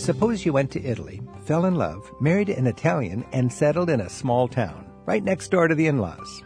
[0.00, 4.08] Suppose you went to Italy, fell in love, married an Italian, and settled in a
[4.08, 6.42] small town, right next door to the in-laws.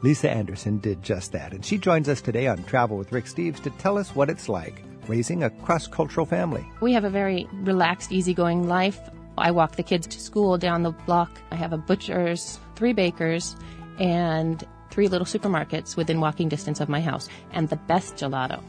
[0.00, 3.62] Lisa Anderson did just that, and she joins us today on Travel with Rick Steves
[3.64, 6.66] to tell us what it's like raising a cross-cultural family.
[6.80, 8.98] We have a very relaxed, easygoing life.
[9.36, 11.30] I walk the kids to school down the block.
[11.50, 13.54] I have a butcher's, three bakers,
[13.98, 18.62] and three little supermarkets within walking distance of my house, and the best gelato.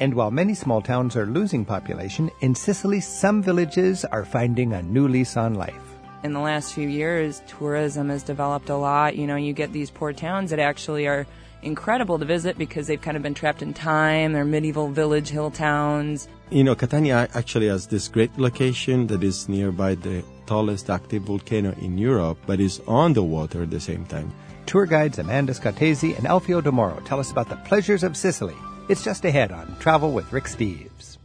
[0.00, 4.82] And while many small towns are losing population, in Sicily some villages are finding a
[4.82, 5.74] new lease on life.
[6.22, 9.16] In the last few years, tourism has developed a lot.
[9.16, 11.26] You know, you get these poor towns that actually are
[11.62, 14.32] incredible to visit because they've kind of been trapped in time.
[14.32, 16.28] They're medieval village hill towns.
[16.50, 21.74] You know, Catania actually has this great location that is nearby the tallest active volcano
[21.80, 24.32] in Europe, but is on the water at the same time.
[24.66, 28.56] Tour guides Amanda Scotese and Alfio Di Mauro tell us about the pleasures of Sicily.
[28.88, 31.18] It's just ahead on Travel with Rick Steves.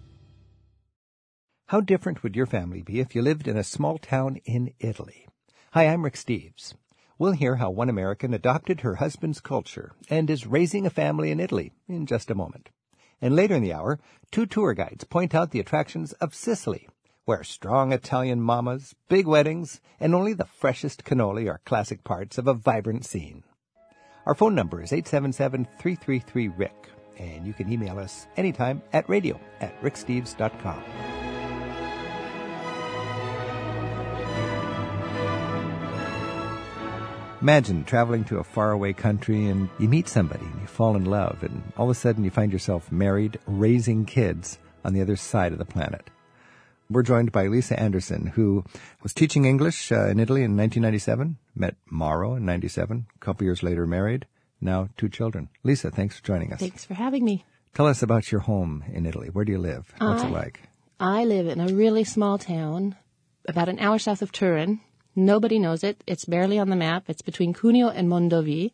[1.67, 5.29] How different would your family be if you lived in a small town in Italy?
[5.71, 6.73] Hi, I'm Rick Steves.
[7.17, 11.39] We'll hear how one American adopted her husband's culture and is raising a family in
[11.39, 12.67] Italy in just a moment.
[13.21, 13.97] And later in the hour,
[14.29, 16.89] two tour guides point out the attractions of Sicily,
[17.23, 22.45] where strong Italian mamas, big weddings, and only the freshest cannoli are classic parts of
[22.45, 23.45] a vibrant scene.
[24.25, 30.83] Our phone number is 877-333-RICK, and you can email us anytime at radio at ricksteves.com.
[37.41, 41.43] Imagine traveling to a faraway country and you meet somebody and you fall in love
[41.43, 45.51] and all of a sudden you find yourself married, raising kids on the other side
[45.51, 46.09] of the planet.
[46.89, 48.63] We're joined by Lisa Anderson, who
[49.01, 53.61] was teaching English uh, in Italy in 1997, met Mauro in 97, a couple years
[53.61, 54.25] later married,
[54.63, 55.49] now two children.
[55.63, 56.59] Lisa, thanks for joining us.
[56.59, 57.45] Thanks for having me.
[57.73, 59.29] Tell us about your home in Italy.
[59.29, 59.93] Where do you live?
[59.97, 60.59] What's I, it like?
[60.99, 62.95] I live in a really small town,
[63.47, 64.79] about an hour south of Turin.
[65.15, 66.03] Nobody knows it.
[66.07, 67.05] It's barely on the map.
[67.07, 68.71] It's between Cuneo and Mondovì.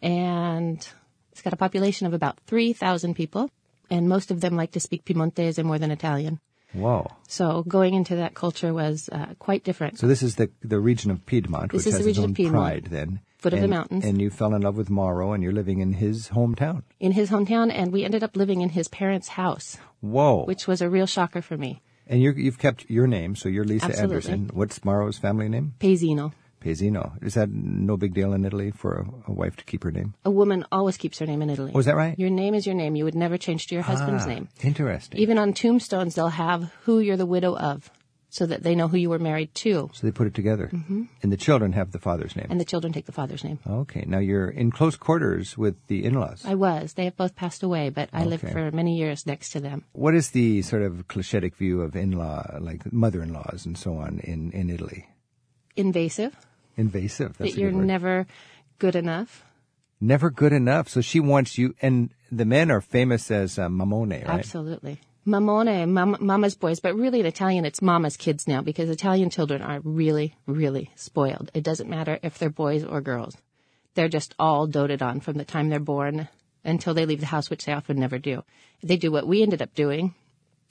[0.00, 0.86] And
[1.30, 3.50] it's got a population of about 3,000 people.
[3.90, 6.40] And most of them like to speak Piemontese more than Italian.
[6.72, 7.06] Whoa.
[7.28, 9.98] So going into that culture was uh, quite different.
[9.98, 12.24] So this is the the region of Piedmont, This which is has the its region
[12.24, 12.54] own of Piedmont.
[12.54, 13.20] pride then.
[13.42, 14.04] Foot of the And- mountains.
[14.04, 16.82] And you fell in love with Mauro and you're living in his hometown.
[17.00, 20.44] in his hometown, and we ended up living in his parents' house, Whoa.
[20.44, 21.80] which was a real shocker for me.
[22.06, 24.14] and you're, you've kept your name, so you're Lisa Absolutely.
[24.16, 24.50] Anderson.
[24.52, 25.74] What's Mauro's family name?
[25.80, 26.32] Paisino.
[26.62, 27.04] Pezzino.
[27.24, 28.90] Is that no big deal in Italy for
[29.26, 30.14] a, a wife to keep her name?
[30.24, 31.72] A woman always keeps her name in Italy.
[31.74, 32.16] Oh, that right?
[32.18, 32.94] Your name is your name.
[32.94, 34.48] You would never change to your husband's Ah, name.
[34.62, 35.18] Interesting.
[35.18, 37.90] Even on tombstones, they'll have who you're the widow of,
[38.32, 39.90] so that they know who you were married to.
[39.92, 40.70] so they put it together.
[40.72, 41.02] Mm-hmm.
[41.22, 42.46] And the children have the father's name.
[42.48, 43.58] And the children take the father's name.
[43.68, 44.04] okay.
[44.08, 46.42] Now you're in close quarters with the in-laws.
[46.46, 46.94] I was.
[46.94, 49.84] They have both passed away, but I lived for many years next to them.
[49.92, 54.50] What is the sort of clichetic view of in-law, like mother-in-laws and so on in,
[54.52, 55.06] in Italy?
[55.76, 56.34] Invasive.
[56.78, 57.36] Invasive.
[57.36, 57.84] That's that you're word.
[57.84, 58.26] never
[58.78, 59.44] good enough.
[60.00, 60.88] Never good enough.
[60.88, 64.38] So she wants you, and the men are famous as uh, mamone, right?
[64.38, 65.00] Absolutely.
[65.26, 69.62] Mamone, mam- mama's boys, but really in Italian, it's mama's kids now because Italian children
[69.62, 71.50] are really, really spoiled.
[71.54, 73.36] It doesn't matter if they're boys or girls.
[73.94, 76.28] They're just all doted on from the time they're born
[76.64, 78.42] until they leave the house, which they often never do.
[78.82, 80.14] They do what we ended up doing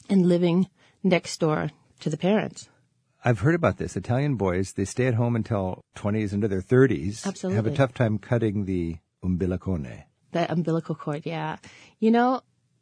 [0.10, 0.68] and living
[1.04, 1.70] next door
[2.02, 2.68] to the parents.
[3.24, 3.96] I've heard about this.
[3.96, 7.24] Italian boys, they stay at home until 20s into their 30s.
[7.54, 10.04] Have a tough time cutting the umbilicone.
[10.32, 11.58] The umbilical cord, yeah.
[12.00, 12.42] You know,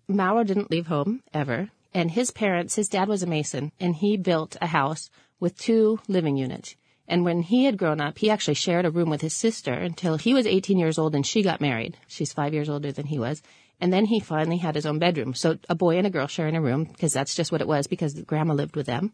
[0.09, 1.69] Mauro didn't leave home ever.
[1.93, 5.09] And his parents, his dad was a mason, and he built a house
[5.39, 6.75] with two living units.
[7.07, 10.17] And when he had grown up, he actually shared a room with his sister until
[10.17, 11.97] he was 18 years old and she got married.
[12.07, 13.41] She's five years older than he was.
[13.81, 15.33] And then he finally had his own bedroom.
[15.33, 17.87] So a boy and a girl sharing a room, because that's just what it was,
[17.87, 19.13] because grandma lived with them.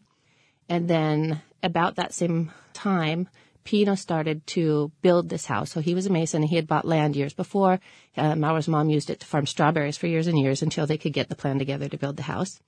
[0.68, 3.28] And then about that same time,
[3.66, 5.72] Pino started to build this house.
[5.72, 7.80] So he was a mason and he had bought land years before.
[8.16, 11.12] Uh, Mauro's mom used it to farm strawberries for years and years until they could
[11.12, 12.60] get the plan together to build the house.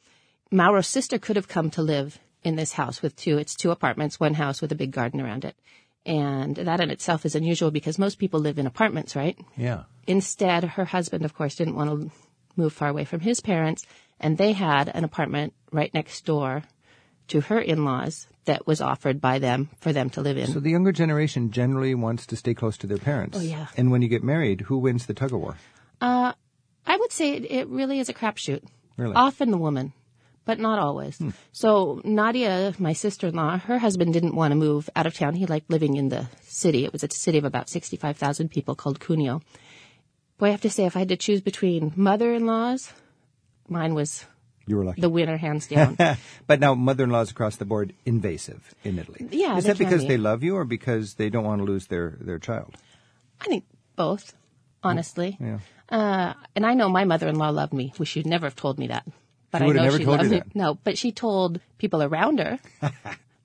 [0.51, 4.19] Mauro's sister could have come to live in this house with two, it's two apartments,
[4.19, 5.57] one house with a big garden around it.
[6.05, 9.39] And that in itself is unusual because most people live in apartments, right?
[9.57, 9.85] Yeah.
[10.07, 12.11] Instead, her husband, of course, didn't want to
[12.57, 13.85] move far away from his parents,
[14.19, 16.65] and they had an apartment right next door
[17.29, 20.49] to her in-laws that was offered by them for them to live in.
[20.49, 23.39] So the younger generation generally wants to stay close to their parents.
[23.39, 23.69] Oh, yeah.
[23.77, 25.57] And when you get married, who wins the tug of war?
[26.01, 26.33] Uh,
[26.87, 28.65] I would say it, it really is a crapshoot.
[28.97, 29.15] Really?
[29.15, 29.93] Often the woman,
[30.45, 31.21] but not always.
[31.53, 35.35] So Nadia, my sister-in-law, her husband didn't want to move out of town.
[35.35, 36.85] He liked living in the city.
[36.85, 39.41] It was a city of about 65,000 people called Cuneo.
[40.39, 42.93] Boy, I have to say, if I had to choose between mother-in-laws,
[43.69, 44.25] mine was
[44.69, 45.01] You were lucky.
[45.01, 45.97] The winner, hands down.
[46.47, 49.27] but now mother-in-laws across the board invasive in Italy.
[49.31, 50.09] Yeah, Is that because be.
[50.09, 52.77] they love you or because they don't want to lose their, their child?
[53.41, 53.65] I think
[53.97, 54.35] both,
[54.83, 55.39] honestly.
[55.41, 55.59] Yeah.
[55.89, 57.95] Uh, and I know my mother-in-law loved me.
[57.99, 59.07] Well, she'd never have told me that.
[59.51, 60.53] But I know never she told you loved me.
[60.55, 62.59] No, but she told people around her.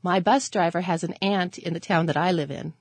[0.04, 2.74] my bus driver has an aunt in the town that I live in,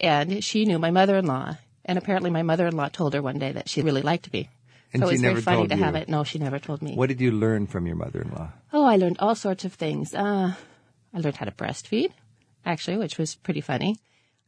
[0.00, 1.58] and she knew my mother-in-law.
[1.84, 4.48] And apparently, my mother-in-law told her one day that she really liked me.
[4.92, 6.08] And so she it was never very funny told to have it.
[6.08, 6.94] No, she never told me.
[6.94, 8.52] What did you learn from your mother-in-law?
[8.72, 10.14] Oh, I learned all sorts of things.
[10.14, 10.54] Uh,
[11.14, 12.10] I learned how to breastfeed,
[12.64, 13.96] actually, which was pretty funny.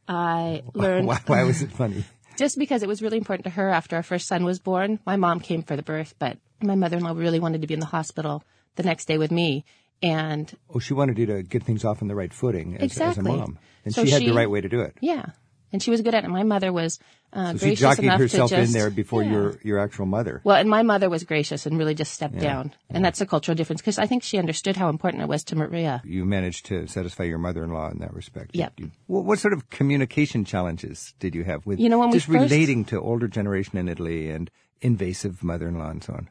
[0.07, 2.03] I learned Why, why was it funny?
[2.37, 4.99] just because it was really important to her after our first son was born.
[5.05, 7.85] My mom came for the birth, but my mother-in-law really wanted to be in the
[7.85, 8.43] hospital
[8.75, 9.65] the next day with me.
[10.01, 13.17] And Oh, she wanted you to get things off on the right footing as, as
[13.17, 13.59] a mom.
[13.83, 14.95] And So she had the right way to do it.
[15.01, 15.25] yeah,
[15.71, 16.29] and she was good at it.
[16.29, 16.99] My mother was
[17.31, 19.31] uh, So gracious jockeyed enough herself to just, in there before yeah.
[19.31, 20.41] your, your actual mother.
[20.43, 22.73] Well, and my mother was gracious and really just stepped down.
[22.89, 25.55] And that's a cultural difference because I think she understood how important it was to
[25.55, 26.01] Maria.
[26.05, 28.55] You managed to satisfy your mother-in-law in that respect.
[28.55, 28.73] Yep.
[28.77, 32.19] You- what, what sort of communication challenges did you have with You know, when we
[32.19, 34.49] first- relating to older generation in Italy and
[34.81, 36.29] invasive mother-in-law and so on?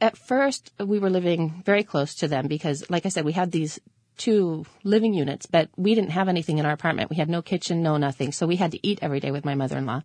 [0.00, 3.52] at first we were living very close to them because like i said we had
[3.52, 3.78] these
[4.16, 7.10] two living units but we didn't have anything in our apartment.
[7.10, 8.32] We had no kitchen no nothing.
[8.32, 10.02] So we had to eat every day with my mother-in-law.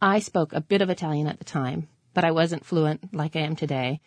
[0.00, 3.40] I spoke a bit of italian at the time but i wasn't fluent like i
[3.40, 4.00] am today.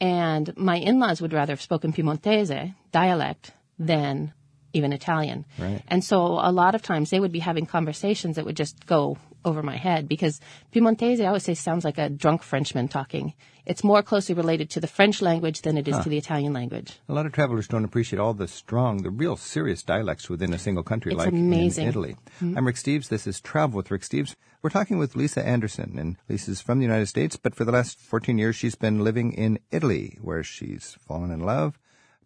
[0.00, 2.52] And my in-laws would rather have spoken piemontese
[2.92, 4.32] dialect than
[4.72, 5.46] even italian.
[5.58, 5.82] Right.
[5.88, 9.16] and so a lot of times they would be having conversations that would just go
[9.46, 10.40] over my head because
[10.72, 13.32] Piemontese, I always say, sounds like a drunk Frenchman talking.
[13.64, 16.98] It's more closely related to the French language than it is to the Italian language.
[17.08, 20.58] A lot of travelers don't appreciate all the strong, the real serious dialects within a
[20.58, 21.84] single country It's like amazing.
[21.84, 22.16] in Italy.
[22.40, 23.08] I'm Rick Steves.
[23.08, 24.34] This is Travel with Rick Steves.
[24.62, 27.98] We're talking with Lisa Anderson, and Lisa's from the United States, but for the last
[28.00, 31.78] 14 years she's been living in Italy, where she's fallen in love,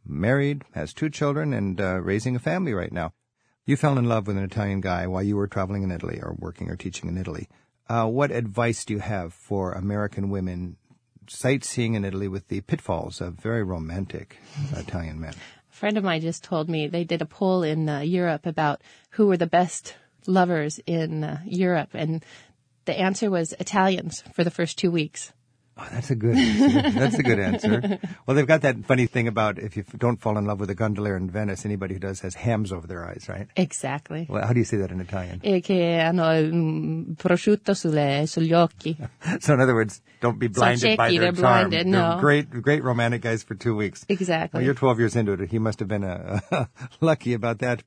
[0.07, 3.13] married, has two children, and uh, raising a family right now.
[3.67, 6.35] You fell in love with an Italian guy while you were traveling in Italy or
[6.39, 7.49] working or teaching in Italy.
[7.89, 10.77] Uh, what advice do you have for American women
[11.29, 14.39] sightseeing in Italy with the pitfalls of very romantic
[14.73, 15.35] Italian men?
[15.35, 18.81] A friend of mine just told me they did a poll in uh, Europe about
[19.11, 19.95] who were the best
[20.27, 22.25] lovers in uh, Europe, and
[22.85, 25.33] the answer was Italians for the first two weeks.
[25.81, 26.91] Oh, that's a good answer.
[26.91, 27.99] That's a good answer.
[28.27, 30.75] Well, they've got that funny thing about if you don't fall in love with a
[30.75, 33.47] gondolier in Venice, anybody who does has hams over their eyes, right?
[33.57, 34.27] Exactly.
[34.29, 35.41] Well, how do you say that in Italian?
[35.43, 38.97] E che hanno mm, prosciutto sulle, sugli occhi.
[39.41, 41.71] So, in other words, don't be blinded by their they're charm.
[41.71, 44.05] blinded, They're great, great romantic guys for two weeks.
[44.09, 44.59] Exactly.
[44.59, 45.51] Well, you're 12 years into it.
[45.51, 46.41] He must have been uh
[47.01, 47.83] lucky about that.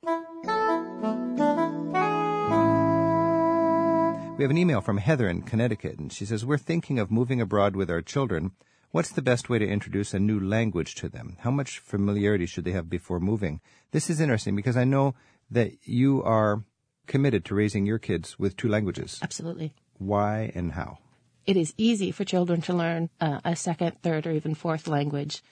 [4.36, 7.40] We have an email from Heather in Connecticut, and she says, We're thinking of moving
[7.40, 8.50] abroad with our children.
[8.90, 11.36] What's the best way to introduce a new language to them?
[11.40, 13.60] How much familiarity should they have before moving?
[13.92, 15.14] This is interesting because I know
[15.50, 16.64] that you are
[17.06, 19.20] committed to raising your kids with two languages.
[19.22, 19.72] Absolutely.
[19.98, 20.98] Why and how?
[21.46, 25.42] it is easy for children to learn uh, a second, third, or even fourth language,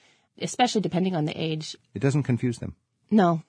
[0.40, 1.76] especially depending on the age.
[1.94, 2.76] It doesn't confuse them.
[3.10, 3.42] No.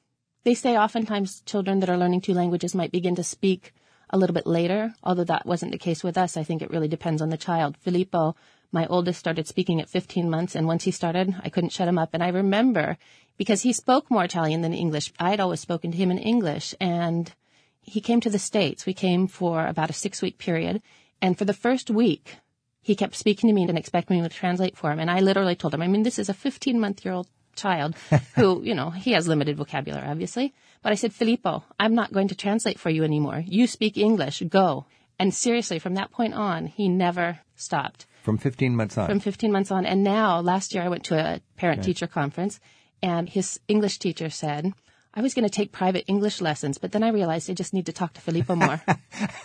[0.44, 3.74] They say oftentimes children that are learning two languages might begin to speak
[4.13, 6.38] a little bit later, although that wasn't the case with us.
[6.38, 7.75] I think it really depends on the child.
[7.77, 8.36] Filippo,
[8.71, 11.98] my oldest, started speaking at 15 months, and once he started, I couldn't shut him
[11.98, 12.12] up.
[12.13, 12.98] And I remember,
[13.38, 17.34] because he spoke more Italian than English, I'd always spoken to him in English, and
[17.82, 18.86] he came to the States.
[18.86, 20.82] We came for about a six week period.
[21.20, 22.38] And for the first week,
[22.82, 25.00] he kept speaking to me and expecting me to translate for him.
[25.00, 27.96] And I literally told him, I mean, this is a 15 month year old child
[28.36, 30.53] who, you know, he has limited vocabulary, obviously.
[30.84, 33.42] But I said, Filippo, I'm not going to translate for you anymore.
[33.46, 34.44] You speak English.
[34.50, 34.86] Go.
[35.18, 39.08] And seriously, from that point on, he never stopped From 15 months on.
[39.08, 39.86] from 15 months on.
[39.86, 42.60] And now, last year, I went to a parent teacher conference,
[43.02, 44.74] and his English teacher said,
[45.13, 47.86] I was going to take private English lessons, but then I realized I just need
[47.86, 48.82] to talk to Filippo more.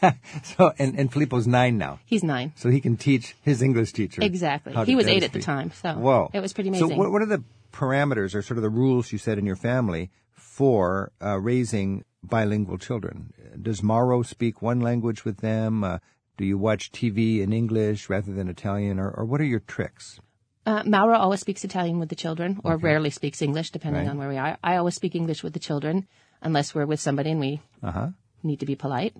[0.42, 2.00] so, and, and Filippo's nine now.
[2.06, 2.54] He's nine.
[2.56, 4.22] So he can teach his English teacher.
[4.22, 4.72] Exactly.
[4.86, 6.30] He was eight at the time, so Whoa.
[6.32, 6.98] it was pretty So amazing.
[6.98, 10.10] what, what are the parameters or sort of the rules you set in your family
[10.58, 13.32] for uh, raising bilingual children?
[13.62, 15.84] Does Mauro speak one language with them?
[15.84, 15.98] Uh,
[16.36, 18.98] do you watch TV in English rather than Italian?
[18.98, 20.18] Or, or what are your tricks?
[20.66, 24.10] Uh, Mauro always speaks Italian with the children, or rarely speaks English, depending Right.
[24.10, 24.58] on where we are.
[24.70, 26.06] I always speak English with the children,
[26.42, 28.08] unless we're with somebody and we Uh-huh.
[28.42, 29.14] need to be polite.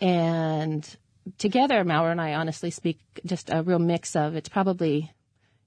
[0.00, 0.86] And
[1.38, 5.10] together, Mauro and I honestly speak just a real mix of it's probably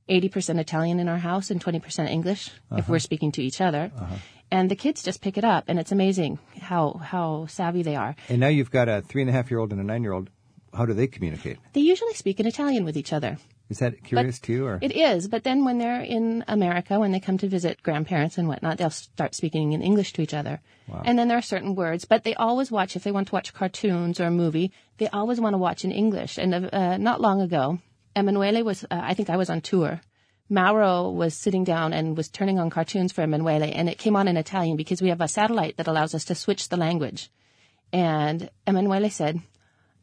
[0.10, 3.00] 80% Italian in our house and 20% English if we're uh-huh.
[3.00, 3.92] speaking to each other.
[3.96, 4.16] Uh-huh.
[4.50, 8.16] And the kids just pick it up, and it's amazing how, how savvy they are.
[8.30, 10.14] And now you've got a three and a half year old and a nine year
[10.14, 10.30] old.
[10.74, 11.58] How do they communicate?
[11.74, 13.38] They usually speak in Italian with each other.
[13.70, 17.12] Is that curious to you, or It is, but then when they're in America, when
[17.12, 20.62] they come to visit grandparents and whatnot, they'll start speaking in English to each other.
[20.88, 21.02] Wow.
[21.04, 23.54] And then there are certain words, but they always watch, if they want to watch
[23.54, 26.38] cartoons or a movie, they always want to watch in English.
[26.38, 27.80] And uh, uh not long ago,
[28.18, 30.02] Emanuele was, uh, I think I was on tour.
[30.50, 34.28] Mauro was sitting down and was turning on cartoons for Emanuele, and it came on
[34.28, 37.30] in Italian because we have a satellite that allows us to switch the language.
[37.94, 39.42] And Emanuele said,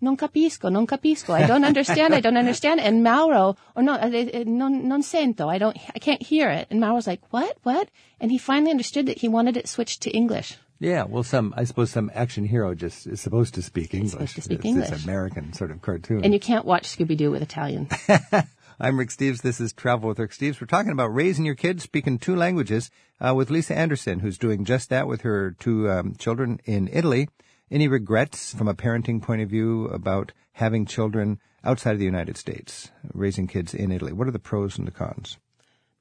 [0.01, 1.35] non capisco, non capisco.
[1.35, 2.15] I don't understand.
[2.15, 2.81] I don't understand.
[2.81, 5.49] And Mauro, or no, uh, uh, non, non sento.
[5.49, 6.69] I don't, I can't hear it.
[6.71, 7.89] And Mauro's like, what, what?
[8.21, 10.57] And he finally understood that he wanted it switched to English.
[10.79, 11.05] Yeah?
[11.05, 14.13] Well, some I suppose some action hero just is supposed to speak English.
[14.13, 14.91] supposed to speak it's English.
[14.91, 16.25] This American sort of cartoon.
[16.25, 17.89] And you can't watch Scooby Doo with Italian.
[18.81, 19.43] I'm Rick Steves.
[19.43, 20.61] This is Travel with Rick Steves.
[20.61, 22.91] We're talking about raising your kids speaking two languages
[23.21, 27.29] uh, with Lisa Anderson, who's doing just that with her two um, children in Italy.
[27.71, 32.37] Any regrets from a parenting point of view about having children outside of the United
[32.37, 34.13] States, raising kids in Italy?
[34.13, 35.39] What are the pros and the cons?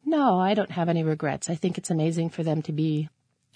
[0.04, 1.50] No, I don't have any regrets.
[1.50, 3.10] I think it's amazing for them to be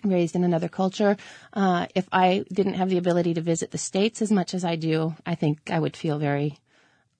[0.03, 1.17] raised in another culture.
[1.53, 4.75] Uh, if I didn't have the ability to visit the States as much as I
[4.75, 6.57] do, I think I would feel very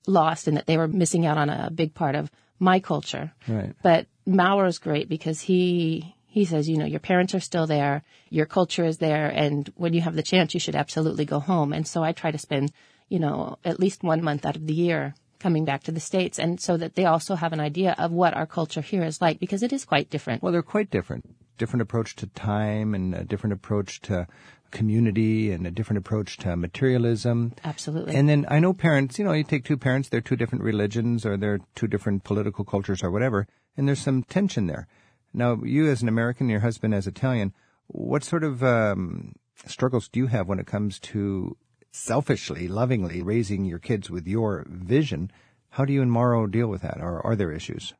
[0.06, 3.32] lost and that they were missing out on a big part of my culture.
[3.46, 3.74] Right.
[3.82, 8.46] But Mauro's great because he he says, you know, your parents are still there, your
[8.46, 11.72] culture is there, and when you have the chance, you should absolutely go home.
[11.72, 12.70] And so I try to spend,
[13.08, 16.38] you know, at least one month out of the year coming back to the States,
[16.38, 19.40] and so that they also have an idea of what our culture here is like
[19.40, 20.42] because it is quite different.
[20.42, 21.24] Well, they're quite different.
[21.58, 24.26] Different approach to time and a different approach to
[24.70, 27.52] community and a different approach to materialism.
[27.64, 28.14] Absolutely.
[28.14, 31.26] And then I know parents, you know, you take two parents, they're two different religions
[31.26, 33.46] or they're two different political cultures or whatever,
[33.76, 34.86] and there's some tension there.
[35.32, 37.52] Now, you as an American, your husband as Italian,
[37.86, 39.34] what sort of um,
[39.66, 41.56] struggles do you have when it comes to
[41.90, 45.30] selfishly, lovingly raising your kids with your vision?
[45.70, 47.94] How do you and Mauro deal with that, or are there issues?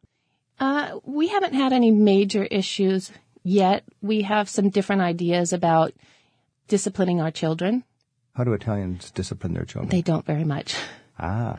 [0.61, 3.13] Uh, we haven't had any major issues
[3.49, 3.85] yet.
[4.03, 5.93] We have some different ideas about
[6.69, 7.85] disciplining our children.
[8.35, 9.89] How do Italians discipline their children?
[9.89, 10.77] They don't very much.
[11.19, 11.59] ah,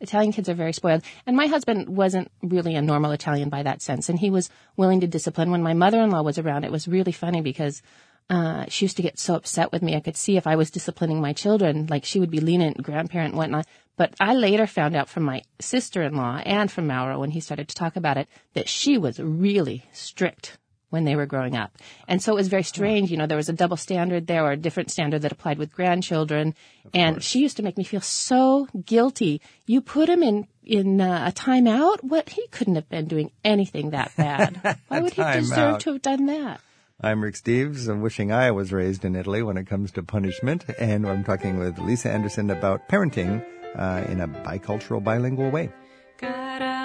[0.00, 1.02] Italian kids are very spoiled.
[1.26, 4.08] And my husband wasn't really a normal Italian by that sense.
[4.08, 5.50] And he was willing to discipline.
[5.50, 7.82] When my mother-in-law was around, it was really funny because
[8.30, 9.96] uh, she used to get so upset with me.
[9.96, 13.32] I could see if I was disciplining my children, like she would be lenient, grandparent,
[13.32, 13.66] and whatnot.
[13.96, 17.74] But I later found out from my sister-in-law and from Mauro when he started to
[17.74, 20.58] talk about it that she was really strict
[20.90, 21.76] when they were growing up.
[22.06, 23.10] And so it was very strange.
[23.10, 25.72] You know, there was a double standard there or a different standard that applied with
[25.72, 26.54] grandchildren.
[26.94, 29.40] and she used to make me feel so guilty.
[29.66, 32.02] You put him in, in uh, a timeout?
[32.02, 32.30] What?
[32.30, 34.78] He couldn't have been doing anything that bad.
[34.88, 35.80] Why would he deserve Timeout.
[35.80, 36.60] to have done that?
[37.00, 37.88] I'm Rick Steves.
[37.88, 41.58] I'm wishing I was raised in Italy when it comes to punishment, and I'm talking
[41.58, 43.44] with Lisa Anderson about parenting
[43.76, 45.70] uh, in a bicultural, bilingual way.
[46.16, 46.77] Cara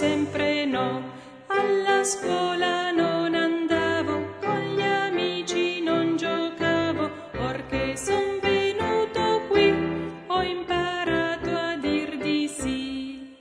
[0.00, 1.02] sempre no?
[1.48, 9.70] Alla scuola non andavo, con gli amici non giocavo, perché son venuto qui,
[10.26, 13.36] ho imparato a dir di sì.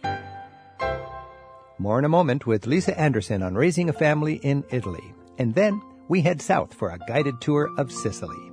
[1.78, 5.14] More in a moment with Lisa Anderson on raising a family in Italy.
[5.38, 8.52] And then we head south for a guided tour of Sicily.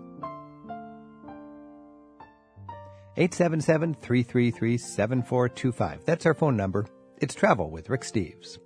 [3.16, 6.04] 877-333-7425.
[6.04, 6.86] That's our phone number.
[7.18, 8.58] It's Travel with Rick Steves.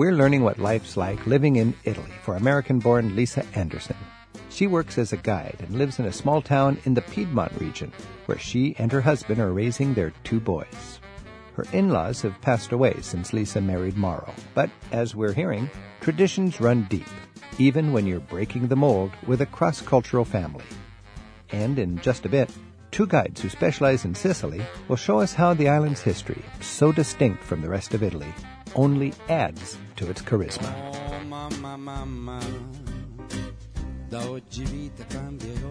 [0.00, 3.98] We're learning what life's like living in Italy for American-born Lisa Anderson.
[4.48, 7.92] She works as a guide and lives in a small town in the Piedmont region
[8.24, 11.00] where she and her husband are raising their two boys.
[11.52, 15.68] Her in-laws have passed away since Lisa married Mauro, but as we're hearing,
[16.00, 17.06] traditions run deep,
[17.58, 20.64] even when you're breaking the mold with a cross-cultural family.
[21.50, 22.50] And in just a bit,
[22.90, 27.40] Two guides who specialize in Sicily will show us how the island's history, so distinct
[27.44, 28.34] from the rest of Italy,
[28.74, 30.72] only adds to its charisma.
[30.94, 32.40] Oh mamma mamma,
[34.08, 35.70] da oggi vita cambierò.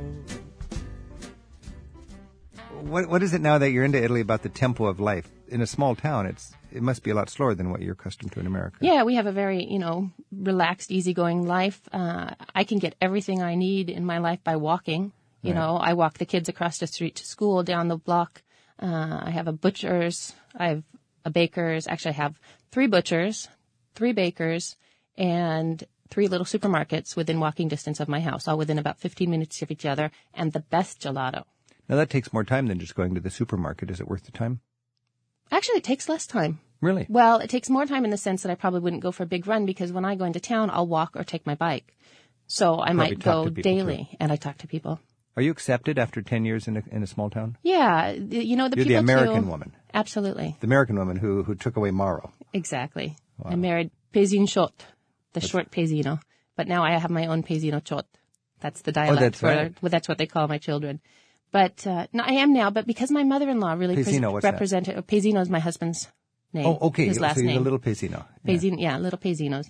[2.82, 5.28] What, what is it now that you're into Italy about the tempo of life?
[5.50, 8.32] In a small town, it's it must be a lot slower than what you're accustomed
[8.34, 8.78] to in America.
[8.80, 11.82] Yeah, we have a very, you know, relaxed, easygoing life.
[11.92, 15.12] Uh, I can get everything I need in my life by walking.
[15.42, 18.44] You know, I walk the kids across the street to school, down the block.
[18.78, 20.84] Uh, I have a butcher's, I have
[21.24, 21.88] a baker's.
[21.88, 22.40] Actually, I have
[22.72, 23.50] three butchers,
[23.96, 24.76] three bakers,
[25.18, 29.62] and three little supermarkets within walking distance of my house, all within about 15 minutes
[29.62, 31.44] of each other, and the best gelato.
[31.88, 33.90] Now that takes more time than just going to the supermarket.
[33.92, 34.62] Is it worth the time?
[35.52, 36.60] Actually, it takes less time.
[36.82, 37.06] Really?
[37.10, 39.28] Well, it takes more time in the sense that I probably wouldn't go for a
[39.28, 41.94] big run because when I go into town, I'll walk or take my bike.
[42.48, 45.00] So I might go daily and I talk to people.
[45.36, 47.58] Are you accepted after 10 years in a, in a small town?
[47.64, 49.50] Yeah, you know the You're the people American too.
[49.50, 49.76] woman.
[49.94, 52.34] Absolutely, The American woman who, who took away Mauro.
[52.54, 53.18] Exactly.
[53.44, 54.74] I married Pesin Shot,
[55.34, 56.20] the short Pesino,
[56.56, 58.06] but now I have my own Pesino Chot.
[58.60, 59.74] That's the dialect Oh, that's for right.
[59.82, 61.00] well, that's what they call my children.
[61.52, 62.70] But uh, no, I am now.
[62.70, 64.52] But because my mother-in-law really Pesino, that?
[64.54, 66.08] represented, uh, Pesino is my husband's
[66.54, 66.66] name.
[66.66, 67.06] Oh, okay.
[67.06, 67.58] His so last he's name.
[67.58, 68.26] a little Pesino.
[68.44, 68.76] Yeah.
[68.78, 69.68] Yeah, little Pezinos.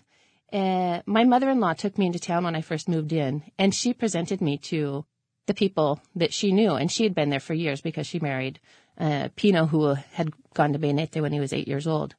[0.52, 4.42] Uh, my mother-in-law took me into town when I first moved in, and she presented
[4.42, 5.06] me to
[5.46, 8.60] the people that she knew, and she had been there for years because she married
[8.98, 12.16] uh, Pino, who had gone to Beinette when he was eight years old.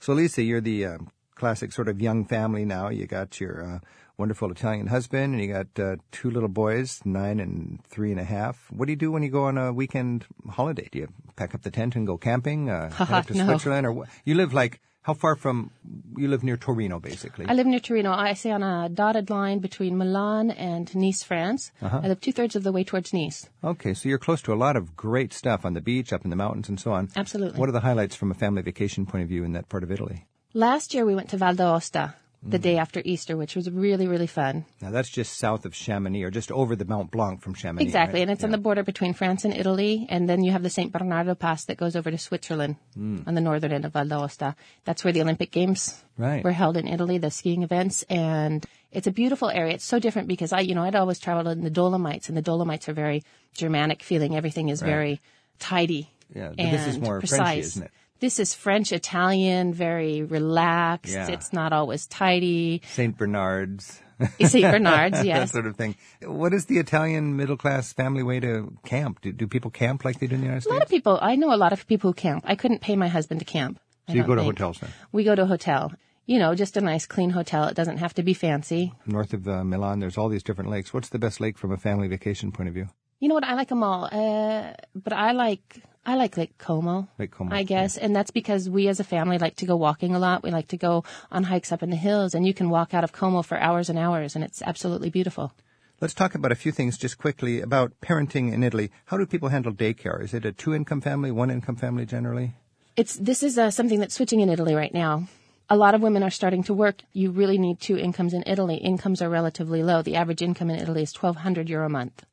[0.00, 2.88] So, Lisa, you're the um, classic sort of young family now.
[2.90, 3.78] You got your uh,
[4.18, 8.24] wonderful Italian husband, and you got uh, two little boys, nine and three and a
[8.24, 8.70] half.
[8.70, 10.88] What do you do when you go on a weekend holiday?
[10.92, 12.70] Do you pack up the tent and go camping?
[12.70, 13.46] Uh, head up to No.
[13.46, 14.08] Switzerland, or what?
[14.24, 15.70] You live like how far from?
[16.16, 17.46] You live near Torino, basically.
[17.46, 18.10] I live near Torino.
[18.10, 21.70] I say on a dotted line between Milan and Nice, France.
[21.80, 22.00] Uh-huh.
[22.02, 23.48] I live two thirds of the way towards Nice.
[23.62, 26.30] Okay, so you're close to a lot of great stuff on the beach, up in
[26.30, 27.08] the mountains, and so on.
[27.14, 27.60] Absolutely.
[27.60, 29.92] What are the highlights from a family vacation point of view in that part of
[29.92, 30.26] Italy?
[30.54, 32.14] Last year we went to Val d'Aosta.
[32.42, 34.64] The day after Easter, which was really, really fun.
[34.80, 37.84] Now that's just south of Chamonix, or just over the Mont Blanc from Chamonix.
[37.84, 38.22] Exactly, right?
[38.22, 40.92] and it's on the border between France and Italy, and then you have the St.
[40.92, 43.18] Bernardo Pass that goes over to Switzerland Hmm.
[43.26, 44.54] on the northern end of Val d'Aosta.
[44.84, 46.44] That's where the Olympic Games Right.
[46.44, 49.74] were held in Italy, the skiing events, and it's a beautiful area.
[49.74, 52.42] It's so different because I, you know, I'd always traveled in the Dolomites, and the
[52.42, 54.36] Dolomites are very Germanic feeling.
[54.36, 55.20] Everything is very
[55.58, 56.10] tidy.
[56.34, 57.90] Yeah, but and this is more Frenchy, isn't it?
[58.18, 61.12] This is French Italian, very relaxed.
[61.12, 61.28] Yeah.
[61.28, 62.82] It's not always tidy.
[62.86, 63.16] St.
[63.16, 64.00] Bernard's.
[64.40, 64.64] St.
[64.72, 65.50] Bernard's, yes.
[65.50, 65.94] that sort of thing.
[66.22, 69.20] What is the Italian middle class family way to camp?
[69.20, 70.70] Do, do people camp like they do in the United States?
[70.70, 72.44] A lot of people, I know a lot of people who camp.
[72.46, 73.78] I couldn't pay my husband to camp.
[74.08, 74.58] I so you go to think.
[74.58, 75.92] hotels then, We go to a hotel.
[76.24, 77.64] You know, just a nice, clean hotel.
[77.68, 78.92] It doesn't have to be fancy.
[79.06, 80.00] north of uh, Milan.
[80.00, 80.92] There's all these different lakes.
[80.94, 82.88] What's the best lake from a family vacation point of view?
[83.20, 83.44] You know what?
[83.44, 84.06] I like them all.
[84.10, 87.08] Uh, but I like, I like Lake Como.
[87.18, 87.96] Lake Como, I guess.
[87.98, 90.42] And that's because we as a family like to go walking a lot.
[90.44, 93.02] We like to go on hikes up in the hills and you can walk out
[93.02, 95.52] of Como for hours and hours and it's absolutely beautiful.
[96.00, 98.90] Let's talk about a few things just quickly about parenting in Italy.
[99.06, 100.22] How do people handle daycare?
[100.22, 102.54] Is it a two-income family, one-income family generally?
[102.96, 105.24] It's this is uh, something that's switching in Italy right now.
[105.68, 107.02] A lot of women are starting to work.
[107.12, 108.76] You really need two incomes in Italy.
[108.76, 110.02] Incomes are relatively low.
[110.02, 112.24] The average income in Italy is twelve hundred euro a month,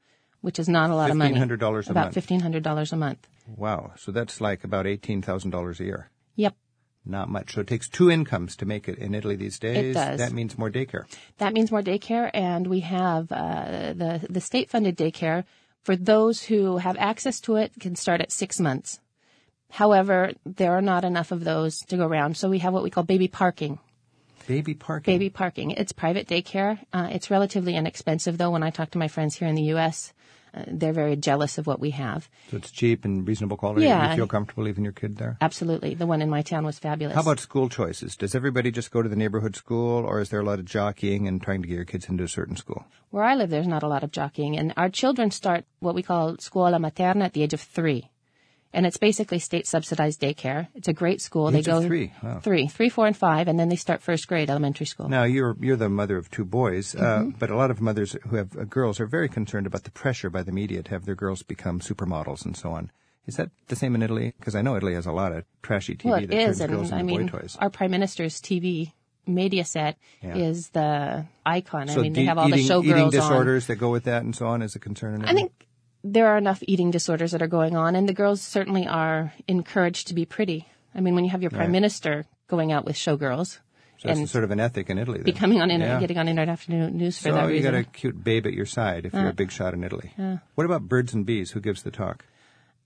[0.42, 1.34] which is not a lot of money.
[1.36, 2.14] $1,500 a About month.
[2.14, 3.28] fifteen hundred dollars a month.
[3.48, 6.10] Wow, so that's like about eighteen thousand dollars a year.
[6.36, 6.56] Yep,
[7.06, 7.54] Not much.
[7.54, 9.78] So it takes two incomes to make it in Italy these days.
[9.78, 10.20] It does.
[10.20, 11.06] That means more daycare.
[11.38, 15.44] that means more daycare, and we have uh, the the state funded daycare
[15.84, 19.00] for those who have access to it can start at six months.
[19.70, 22.90] However, there are not enough of those to go around, so we have what we
[22.90, 23.80] call baby parking.
[24.48, 25.14] Baby parking.
[25.14, 25.72] Baby parking.
[25.72, 26.78] It's private daycare.
[26.94, 28.52] Uh, it's relatively inexpensive, though.
[28.52, 30.14] When I talk to my friends here in the U.S.,
[30.54, 32.30] uh, they're very jealous of what we have.
[32.52, 33.86] So it's cheap and reasonable quality.
[33.86, 34.12] Yeah.
[34.12, 35.38] You feel comfortable leaving your kid there?
[35.42, 35.96] Absolutely.
[35.96, 37.16] The one in my town was fabulous.
[37.16, 38.16] How about school choices?
[38.16, 41.28] Does everybody just go to the neighborhood school or is there a lot of jockeying
[41.28, 42.86] and trying to get your kids into a certain school?
[43.10, 46.02] Where I live, there's not a lot of jockeying, and our children start what we
[46.02, 48.10] call scuola materna at the age of three.
[48.76, 50.68] And it's basically state subsidized daycare.
[50.74, 51.50] It's a great school.
[51.50, 52.40] Age they go three, wow.
[52.40, 55.08] three, three, four, and five, and then they start first grade elementary school.
[55.10, 57.30] Now you're you're the mother of two boys, uh, Mm-hmm.
[57.38, 60.30] but a lot of mothers who have uh, girls are very concerned about the pressure
[60.32, 62.92] by the media to have their girls become supermodels and so on.
[63.28, 64.34] Is that the same in Italy?
[64.40, 66.72] Because I know Italy has a lot of trashy TV well, it that is, turns
[66.72, 67.56] girls and into I mean, boy toys.
[67.62, 68.92] our prime minister's TV
[69.28, 70.36] media set Yeah.
[70.36, 71.90] is the icon.
[71.90, 73.12] I mean, de- they have all eating, the showgirls eating on.
[73.12, 75.14] disorders that go with that and so on is a concern.
[75.16, 75.52] In I think
[76.04, 80.08] there are enough eating disorders that are going on, and the girls certainly are encouraged
[80.08, 80.68] to be pretty.
[80.94, 81.72] I mean, when you have your prime Right.
[81.72, 83.60] minister going out with showgirls
[83.98, 85.20] so that's and sort of an ethic in Italy.
[85.20, 85.26] Then.
[85.26, 86.00] becoming on inter- Yeah.
[86.00, 87.72] getting on internet afternoon news for So that you reason.
[87.72, 89.32] got a cute babe at your side if you're a ah.
[89.32, 90.12] big shot in Italy.
[90.20, 90.42] Ah.
[90.56, 91.52] What about birds and bees?
[91.52, 92.26] Who gives the talk?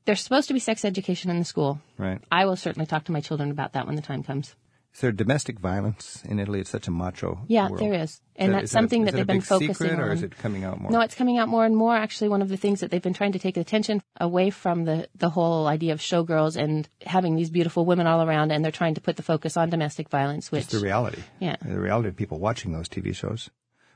[0.06, 1.82] There's supposed to be sex education in the school.
[1.98, 2.22] Right.
[2.32, 4.56] I will certainly talk to my children about that when the time comes.
[4.98, 6.60] Is there domestic violence in Italy?
[6.60, 7.82] It's such a macho Yeah, world.
[7.84, 8.20] there is.
[8.36, 10.18] And that- that's is that something is that that they've been focusing secret, or on.
[10.18, 10.90] is it coming out more?
[10.90, 11.96] No, it's coming out more and more.
[11.96, 15.08] Actually, one of the things that they've been trying to take attention away from the,
[15.14, 18.96] the whole idea of showgirls and having these beautiful women all around, and they're trying
[18.96, 21.22] to put the focus on domestic violence, which It's the reality.
[21.40, 21.58] Yeah.
[21.62, 23.52] The reality of people watching those TV shows.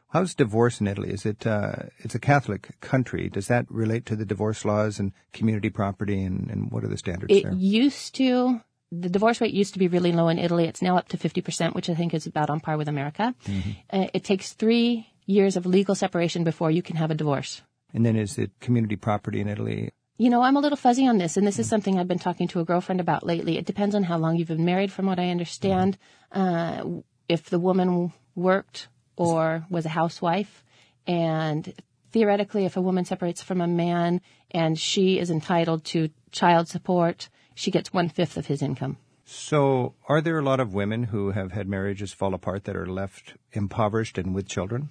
[0.09, 1.09] How's divorce in Italy?
[1.09, 3.27] Is it, uh, it's a Catholic country.
[3.27, 6.97] Does that relate to the divorce laws and community property and, and what are the
[6.97, 7.53] standards it there?
[7.53, 8.61] used to.
[8.91, 10.65] The divorce rate used to be really low in Italy.
[10.65, 13.33] It's now up to 50%, which I think is about on par with America.
[13.45, 13.71] Mm-hmm.
[13.89, 17.61] Uh, it takes three years of legal separation before you can have a divorce.
[17.93, 19.91] And then is it community property in Italy?
[20.17, 22.47] You know, I'm a little fuzzy on this, and this is something I've been talking
[22.49, 23.57] to a girlfriend about lately.
[23.57, 25.97] It depends on how long you've been married, from what I understand.
[26.31, 26.83] Uh,
[27.27, 30.63] if the woman worked or was a housewife,
[31.07, 31.73] and
[32.11, 37.29] theoretically, if a woman separates from a man and she is entitled to child support,
[37.61, 38.97] she gets one fifth of his income.
[39.23, 42.87] So are there a lot of women who have had marriages fall apart that are
[42.87, 44.89] left impoverished and with children?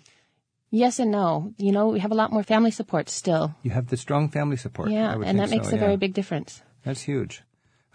[0.70, 1.52] Yes and no.
[1.58, 3.54] You know, we have a lot more family support still.
[3.62, 4.90] You have the strong family support.
[4.90, 6.62] Yeah, and that makes so, a very big difference.
[6.84, 7.42] That's huge.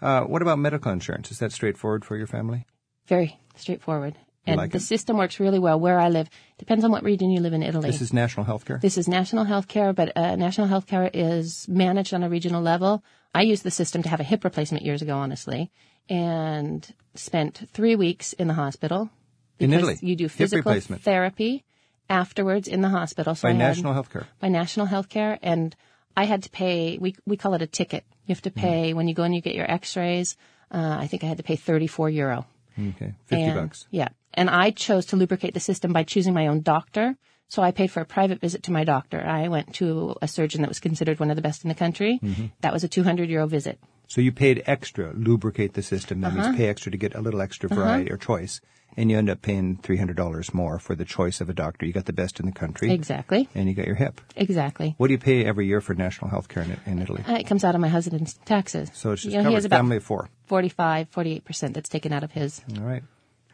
[0.02, 1.30] Uh, what about medical insurance?
[1.30, 2.66] Is that straightforward for your family?
[3.06, 4.14] Very straightforward.
[4.46, 4.82] And like the it?
[4.82, 6.28] system works really well where I live.
[6.58, 7.90] Depends on what region you live in Italy.
[7.90, 8.78] This is national health care?
[8.78, 12.62] This is national health care, but uh, national health care is managed on a regional
[12.62, 13.02] level.
[13.40, 15.70] I used the system to have a hip replacement years ago, honestly,
[16.08, 19.10] and spent three weeks in the hospital.
[19.58, 19.96] In Italy?
[20.00, 21.64] You do physical therapy
[22.08, 23.34] afterwards in the hospital.
[23.34, 24.26] So By I national health care?
[24.40, 25.38] By national health care.
[25.42, 25.74] And
[26.16, 28.04] I had to pay, we, we call it a ticket.
[28.26, 28.60] You have to Hmm.
[28.60, 30.36] pay when you go and you get your x-rays.
[30.70, 32.46] Uh, I think I had to pay 34 euro.
[32.78, 33.86] Okay, 50 And- bucks.
[33.90, 34.08] Yeah.
[34.34, 37.16] And I chose to lubricate the system by choosing my own doctor.
[37.48, 39.20] So I paid for a private visit to my doctor.
[39.24, 42.18] I went to a surgeon that was considered one of the best in the country.
[42.22, 42.46] Mm-hmm.
[42.60, 43.78] That was a 200 euro visit.
[44.08, 46.20] So you paid extra, lubricate the system.
[46.20, 46.42] That Uh-huh.
[46.48, 48.60] means pay extra to get a little extra variety or choice.
[48.96, 51.84] And you end up paying $300 more for the choice of a doctor.
[51.86, 52.90] You got the best in the country.
[52.92, 53.48] Exactly.
[53.54, 54.20] And you got your hip.
[54.36, 54.94] Exactly.
[54.96, 57.22] What do you pay every year for national health care in, in Italy?
[57.28, 58.90] Uh, it comes out of my husband's taxes.
[58.94, 59.66] So it's just You know, he has covered.
[59.74, 60.30] about Family of four.
[60.46, 62.62] 45, 48% that's taken out of his.
[62.78, 63.02] All right.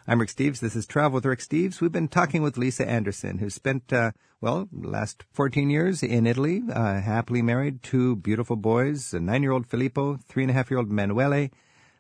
[0.05, 0.59] I'm Rick Steves.
[0.59, 1.81] This is Travel with Rick Steves.
[1.81, 4.11] We've been talking with Lisa Anderson, who spent, uh,
[4.41, 10.17] well, last 14 years in Italy, uh, happily married, two beautiful boys, a nine-year-old Filippo,
[10.17, 11.51] three-and-a-half-year-old Manuele.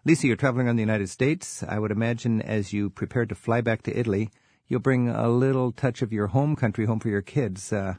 [0.04, 1.62] Lisa, you're traveling around the United States.
[1.62, 4.30] I would imagine as you prepare to fly back to Italy,
[4.66, 7.72] you'll bring a little touch of your home country home for your kids.
[7.72, 7.94] Uh,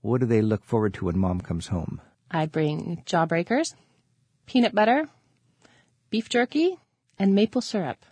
[0.00, 2.00] what do they look forward to when mom comes home?
[2.28, 3.74] I bring jawbreakers,
[4.46, 5.08] peanut butter,
[6.10, 6.76] beef jerky,
[7.20, 8.04] and maple syrup.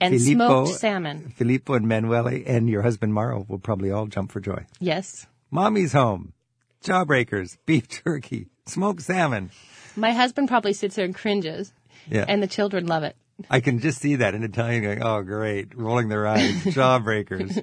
[0.00, 1.32] And Filippo- smoked salmon.
[1.36, 4.64] Filippo and Manuele and your husband Mauro will probably all jump for joy.
[4.78, 5.26] Yes.
[5.50, 6.32] Mommy's home.
[6.82, 9.50] Jawbreakers, beef jerky, smoked salmon.
[9.96, 11.72] My husband probably sits there and cringes.
[12.08, 12.24] Yeah.
[12.26, 13.14] And the children love it.
[13.48, 17.56] I can just see that in Italian going, oh, great, rolling their eyes, jawbreakers.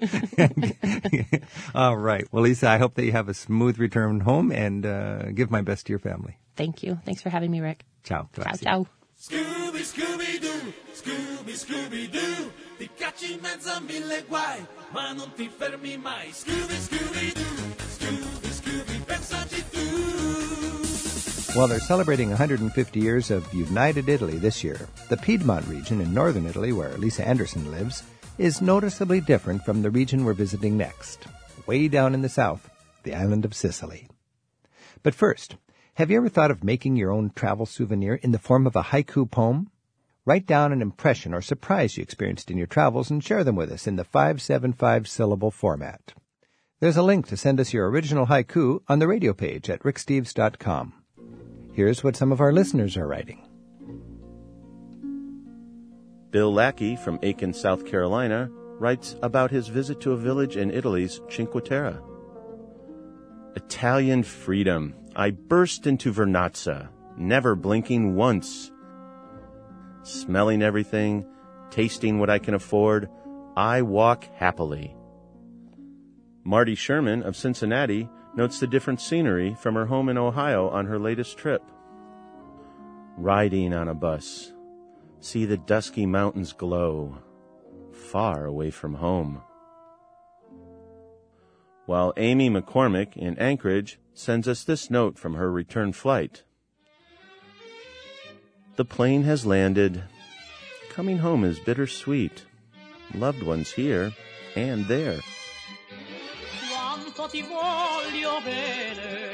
[1.75, 2.27] All right.
[2.31, 5.61] Well, Lisa, I hope that you have a smooth return home and uh, give my
[5.61, 6.37] best to your family.
[6.55, 6.99] Thank you.
[7.05, 7.85] Thanks for having me, Rick.
[8.03, 8.29] Ciao.
[8.35, 8.87] Ciao, ciao.
[9.19, 15.31] Scooby, Scooby Doo, Scooby, Scooby Doo, ti cacci in mezzo a mille guai, ma non
[15.33, 16.31] ti fermi mai.
[16.31, 21.67] Scooby, Scooby Doo, Scooby, Scooby, pensaci tu.
[21.67, 24.87] They're celebrating 150 years of United Italy this year.
[25.09, 28.03] The Piedmont region in northern Italy, where Lisa Anderson lives,
[28.37, 31.25] is noticeably different from the region we're visiting next.
[31.65, 32.69] Way down in the south,
[33.01, 34.07] the island of Sicily.
[35.01, 35.55] But first,
[35.97, 38.83] have you ever thought of making your own travel souvenir in the form of a
[38.83, 39.71] haiku poem?
[40.25, 43.71] Write down an impression or surprise you experienced in your travels and share them with
[43.71, 46.13] us in the 575 syllable format.
[46.79, 50.93] There's a link to send us your original haiku on the radio page at ricksteves.com.
[51.73, 53.41] Here's what some of our listeners are writing.
[56.29, 61.19] Bill Lackey from Aiken, South Carolina, writes about his visit to a village in Italy's
[61.27, 61.99] Cinque Terre.
[63.55, 64.93] Italian freedom.
[65.17, 68.71] I burst into Vernazza, never blinking once.
[70.03, 71.25] Smelling everything,
[71.71, 73.09] tasting what I can afford,
[73.55, 74.95] I walk happily.
[76.43, 80.99] Marty Sherman of Cincinnati notes the different scenery from her home in Ohio on her
[80.99, 81.63] latest trip.
[83.17, 84.53] Riding on a bus,
[85.19, 87.17] see the dusky mountains glow,
[87.91, 89.41] far away from home.
[91.87, 96.43] While Amy McCormick in Anchorage sends us this note from her return flight.
[98.75, 100.03] The plane has landed.
[100.89, 102.43] Coming home is bittersweet.
[103.13, 104.11] Loved ones here
[104.55, 105.19] and there.
[106.69, 109.31] Quanto ti voglio bene,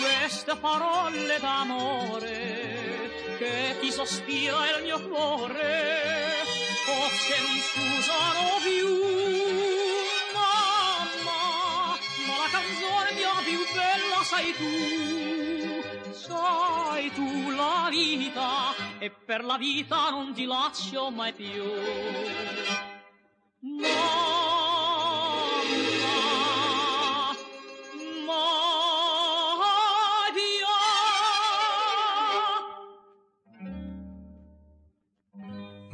[0.00, 6.22] queste parole d'amore che ti sospira il mio cuore
[6.86, 9.43] forse non scusano più
[12.54, 16.12] canzone mia più bella sei tu.
[16.12, 21.64] Sai tu la vita e per la vita non ti lascio mai più.
[23.60, 24.43] Mamma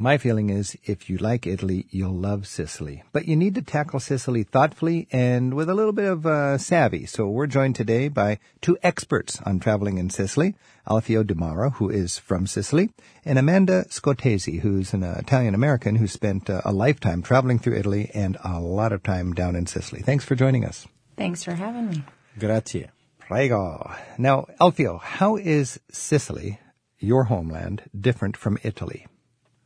[0.01, 3.03] My feeling is if you like Italy, you'll love Sicily.
[3.11, 7.05] But you need to tackle Sicily thoughtfully and with a little bit of uh, savvy.
[7.05, 10.55] So we're joined today by two experts on traveling in Sicily,
[10.89, 12.89] Alfio Di Mauro, who is from Sicily,
[13.23, 18.09] and Amanda Scotese, who's an uh, Italian-American who spent uh, a lifetime traveling through Italy
[18.15, 20.01] and a lot of time down in Sicily.
[20.01, 20.87] Thanks for joining us.
[21.15, 22.03] Thanks for having me.
[22.39, 22.87] Grazie.
[23.19, 23.95] Prego.
[24.17, 26.59] Now, Alfio, how is Sicily,
[26.97, 29.05] your homeland, different from Italy?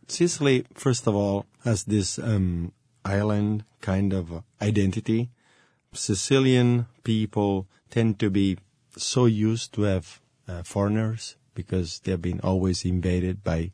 [0.07, 2.71] Sicily, first of all, has this um,
[3.03, 5.29] island kind of identity.
[5.93, 8.57] Sicilian people tend to be
[8.97, 13.71] so used to have uh, foreigners because they've been always invaded by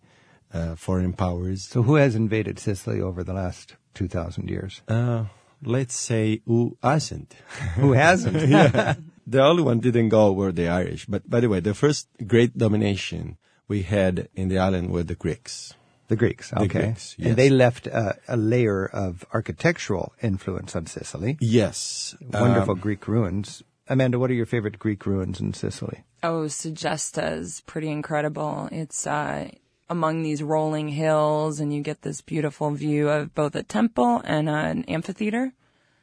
[0.53, 1.63] uh, foreign powers.
[1.63, 4.81] So who has invaded Sicily over the last 2,000 years?
[4.87, 5.25] Uh,
[5.63, 7.35] let's say who hasn't.
[7.75, 8.49] Who hasn't?
[8.49, 8.95] yeah.
[9.27, 11.05] The only one didn't go were the Irish.
[11.05, 15.15] But by the way, the first great domination we had in the island were the
[15.15, 15.73] Greeks.
[16.11, 16.67] The Greeks, okay.
[16.91, 21.37] Greeks, And they left uh, a layer of architectural influence on Sicily.
[21.39, 22.15] Yes.
[22.19, 23.63] Wonderful Um, Greek ruins.
[23.87, 26.03] Amanda, what are your favorite Greek ruins in Sicily?
[26.21, 28.67] Oh, Segesta is pretty incredible.
[28.73, 29.49] It's uh,
[29.89, 34.49] among these rolling hills, and you get this beautiful view of both a temple and
[34.49, 35.53] an amphitheater.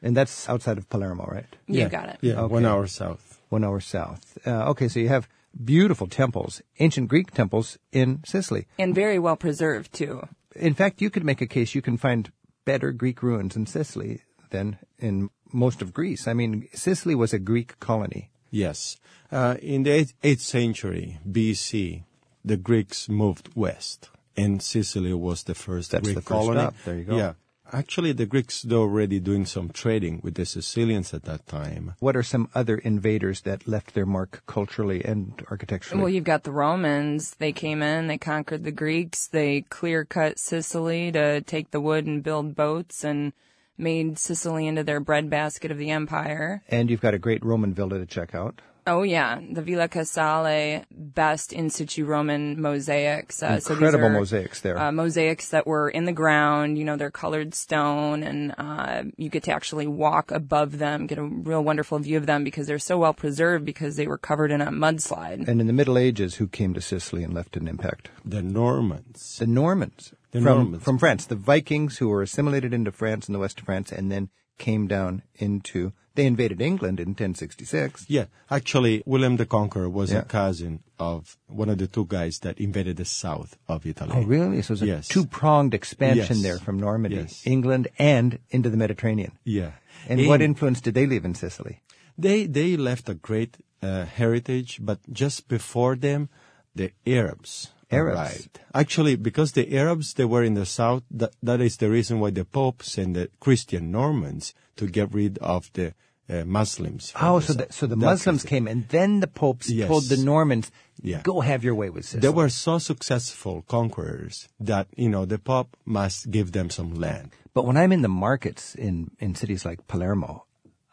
[0.01, 1.51] And that's outside of Palermo, right?
[1.67, 2.17] You yeah, got it.
[2.21, 2.53] Yeah, Okay.
[2.53, 3.39] one hour south.
[3.49, 4.37] One hour south.
[4.45, 5.27] Uh, okay, so you have
[5.63, 8.67] beautiful temples, ancient Greek temples in Sicily.
[8.77, 10.27] And very well preserved, too.
[10.55, 12.31] In fact, you could make a case you can find
[12.65, 16.27] better Greek ruins in Sicily than in most of Greece.
[16.27, 18.29] I mean, Sicily was a Greek colony.
[18.51, 18.97] Yes.
[19.31, 22.03] Uh, in the 8th, 8th century BC,
[22.43, 26.59] the Greeks moved west, and Sicily was the first That's Greek the first colony.
[26.61, 26.75] stop.
[26.85, 27.17] There you go.
[27.17, 27.33] Yeah.
[27.71, 31.93] Actually, the Greeks were already doing some trading with the Sicilians at that time.
[31.99, 36.01] What are some other invaders that left their mark culturally and architecturally?
[36.01, 37.35] Well, you've got the Romans.
[37.35, 42.05] They came in, they conquered the Greeks, they clear cut Sicily to take the wood
[42.07, 43.33] and build boats and
[43.77, 46.61] made Sicily into their breadbasket of the empire.
[46.69, 48.61] and you've got a great Roman villa to check out.
[48.89, 53.43] Oh yeah, the Villa Casale, best in situ Roman mosaics.
[53.43, 54.79] Uh, so these Incredible are, mosaics there.
[54.79, 56.79] Uh, mosaics that were in the ground.
[56.79, 61.19] You know, they're colored stone, and uh, you get to actually walk above them, get
[61.19, 64.49] a real wonderful view of them because they're so well preserved because they were covered
[64.49, 65.47] in a mudslide.
[65.47, 68.09] and in the Middle Ages, who came to Sicily and left an impact?
[68.25, 69.37] The Normans.
[69.37, 70.15] The Normans.
[70.31, 70.83] The from, Normans.
[70.83, 71.27] From France.
[71.27, 74.85] The Vikings who were assimilated into France and the west of France and then came
[74.87, 78.05] down into, they invaded England in 1066.
[78.07, 80.19] Yeah, actually, William the Conqueror was Yeah.
[80.19, 84.11] a cousin of one of the two guys that invaded the south of Italy.
[84.13, 84.61] Oh, really?
[84.61, 85.07] So it's a Yes.
[85.07, 86.43] two-pronged expansion Yes.
[86.43, 87.41] there from Normandy, Yes.
[87.47, 89.31] England, and into the Mediterranean.
[89.45, 89.71] Yeah.
[90.07, 91.81] And what influence did they leave in Sicily?
[92.17, 96.27] They they left a great uh, heritage, but just before them,
[96.75, 97.69] the Arabs.
[97.91, 98.17] Arabs.
[98.19, 98.59] arrived.
[98.73, 102.29] Actually, because the Arabs they were in the south, that, that is the reason why
[102.31, 105.93] the Pope sent the Christian Normans to get rid of the
[106.29, 107.11] uh, Muslims.
[107.19, 109.87] Oh, the so the, so the Muslims came, and then the popes Yes.
[109.87, 110.69] told the Normans,
[111.01, 111.21] Yeah.
[111.23, 115.39] "Go have your way with Sicily." They were so successful conquerors that you know the
[115.39, 117.31] Pope must give them some land.
[117.55, 120.45] But when I'm in the markets in, in cities like Palermo,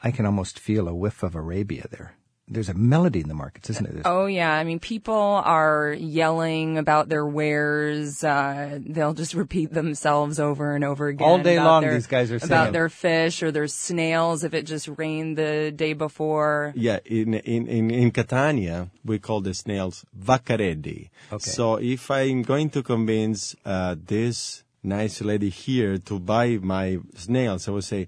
[0.03, 2.17] I can almost feel a whiff of Arabia there.
[2.49, 3.93] There's a melody in the markets, isn't there?
[3.95, 8.23] There's- Oh yeah, I mean people are yelling about their wares.
[8.23, 11.27] Uh, they'll just repeat themselves over and over again.
[11.27, 12.73] All day long, their- these guys are about singing.
[12.73, 16.73] their fish or their snails if it just rained the day before.
[16.77, 21.11] Yeah, in in in, in Catania we call the snails vaccareddi.
[21.33, 21.51] Okay.
[21.51, 27.67] So if I'm going to convince uh, this nice lady here to buy my snails,
[27.67, 28.07] I will say.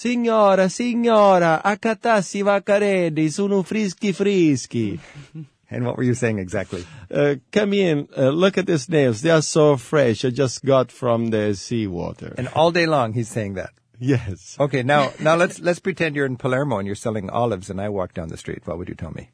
[0.00, 4.98] Signora, signora, a catassi vaccareddi sono frischi frischi.
[5.68, 6.86] and what were you saying exactly?
[7.10, 9.20] Uh, come in, uh, look at these nails.
[9.20, 10.24] They are so fresh.
[10.24, 12.32] I just got from the seawater.
[12.38, 13.74] And all day long, he's saying that.
[13.98, 14.56] yes.
[14.58, 17.90] Okay, now now let's let's pretend you're in Palermo and you're selling olives, and I
[17.90, 18.62] walk down the street.
[18.64, 19.28] What would you tell me?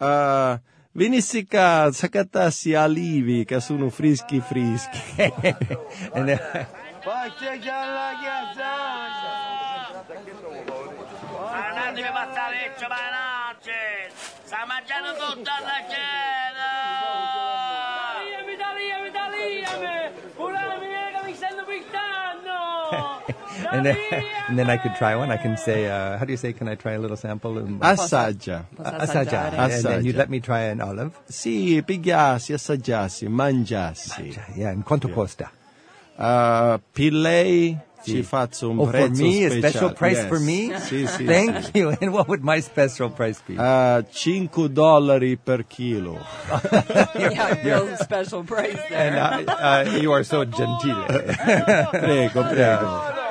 [0.00, 0.58] Uh,
[0.96, 5.22] Venissi qua, saccatassi alivi, che sono frischi frischi.
[6.14, 6.40] And then,
[12.24, 14.10] Andatemi a Mazzaleccio, manacce!
[14.44, 16.70] Sta mangiando tutta la cena!
[18.16, 20.10] Tagliami, tagliami, tagliami!
[20.34, 21.64] Pure che mi stanno
[23.70, 23.96] and, then,
[24.48, 25.30] and then I could try one.
[25.30, 27.58] I can say, uh, how do you say, can I try a little sample?
[27.58, 28.66] Um, Assaggia.
[28.78, 29.52] Assaggia.
[29.56, 31.12] And then you'd let me try an olive.
[31.28, 34.38] Sì, pigliassi, assaggiassi, mangiassi.
[34.56, 35.50] Yeah, and quanto costa?
[36.16, 39.68] Uh, per lei ci faccio un Oh, for prezzo me, a speciale.
[39.68, 40.28] special price Yes.
[40.28, 40.78] for me?
[40.80, 41.70] Sì, sì, Thank sì.
[41.78, 41.88] you.
[42.00, 43.54] And what would my special price be?
[43.56, 46.18] Uh, 5 dollari per chilo.
[47.18, 49.16] yeah, real special price there.
[49.16, 51.04] and uh, uh, you are so gentile.
[51.90, 53.22] prego, prego.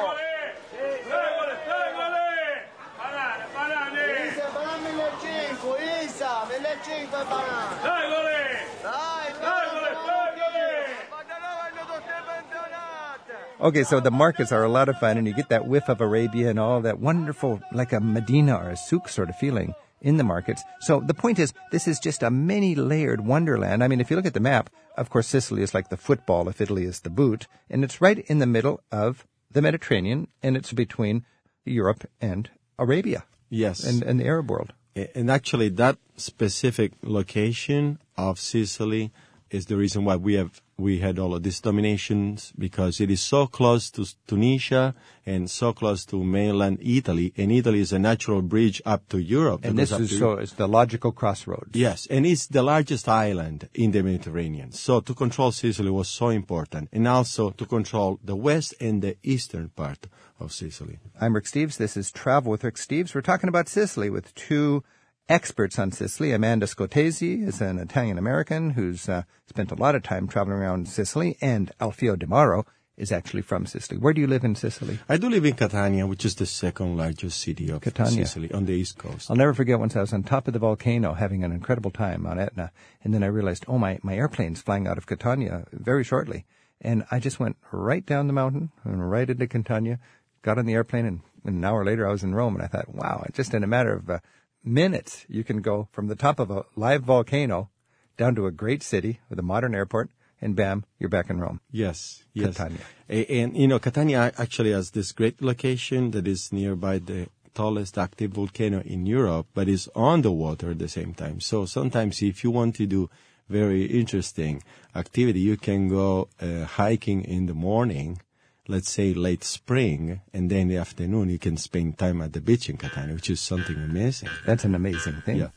[13.64, 16.02] Okay, so the markets are a lot of fun, and you get that whiff of
[16.02, 20.18] Arabia and all that wonderful, like a Medina or a souk sort of feeling in
[20.18, 20.62] the markets.
[20.82, 23.82] So the point is, this is just a many layered wonderland.
[23.82, 26.50] I mean, if you look at the map, of course, Sicily is like the football
[26.50, 30.58] if Italy is the boot, and it's right in the middle of the Mediterranean, and
[30.58, 31.24] it's between
[31.64, 33.86] Europe and Arabia Yes.
[33.86, 34.74] and, and the Arab world.
[35.16, 39.14] And actually, that specific location of Sicily
[39.54, 43.22] is the reason why we have we had all of these dominations because it is
[43.22, 48.42] so close to Tunisia and so close to mainland Italy, and Italy is a natural
[48.42, 49.64] bridge up to Europe.
[49.64, 51.70] And this is so it's the logical crossroads.
[51.74, 54.72] Yes, and it's the largest island in the Mediterranean.
[54.72, 59.16] So to control Sicily was so important, and also to control the west and the
[59.24, 60.08] eastern part
[60.40, 60.98] of Sicily.
[61.22, 61.78] I'm Rick Steves.
[61.78, 63.14] This is Travel with Rick Steves.
[63.14, 64.84] We're talking about Sicily with two
[65.30, 66.32] experts on Sicily.
[66.32, 70.88] Amanda Scotese is an Italian American who's uh, spent a lot of time traveling around
[70.88, 73.98] Sicily, and Alfio Di Mauro is actually from Sicily.
[73.98, 75.00] Where do you live in Sicily?
[75.10, 78.26] I do live in Catania, which is the second largest city of Catania.
[78.26, 79.32] Sicily on the east coast.
[79.32, 82.28] I'll never forget once I was on top of the volcano having an incredible time
[82.28, 82.72] on Etna,
[83.04, 86.46] and then I realized, oh, my, my airplane's flying out of Catania very shortly.
[86.82, 90.00] And I just went right down the mountain and right into Catania,
[90.42, 92.56] got on the airplane, and an hour later I was in Rome.
[92.56, 94.20] And I thought, wow, it just in a matter of uh,
[94.64, 97.70] minutes, you can go from the top of a live volcano
[98.18, 100.10] down to a great city with a modern airport,
[100.42, 101.62] and bam, you're back in Rome.
[101.72, 102.56] Yes, yes.
[102.56, 102.82] Catania.
[103.10, 108.32] And, you know, Catania actually has this great location that is nearby the tallest active
[108.32, 111.40] volcano in Europe, but is on the water at the same time.
[111.40, 113.10] So sometimes if you want to do
[113.50, 114.64] very interesting
[114.96, 118.20] activity, you can go uh, hiking in the morning,
[118.68, 122.42] let's say late spring, and then in the afternoon you can spend time at the
[122.42, 124.30] beach in Catania, which is something amazing.
[124.46, 125.38] That's an amazing thing.
[125.38, 125.50] Yeah.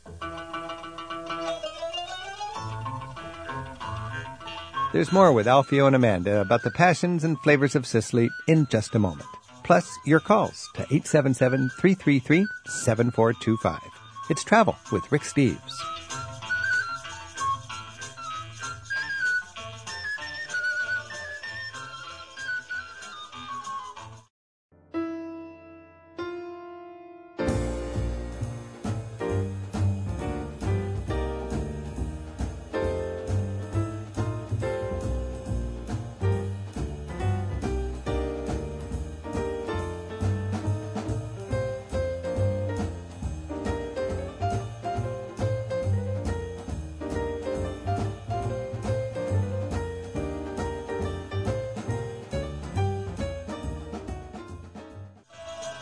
[4.93, 8.95] There's more with Alfio and Amanda about the passions and flavors of Sicily in just
[8.95, 9.29] a moment.
[9.63, 13.79] Plus, your calls to 877-333-7425.
[14.29, 15.73] It's Travel with Rick Steves.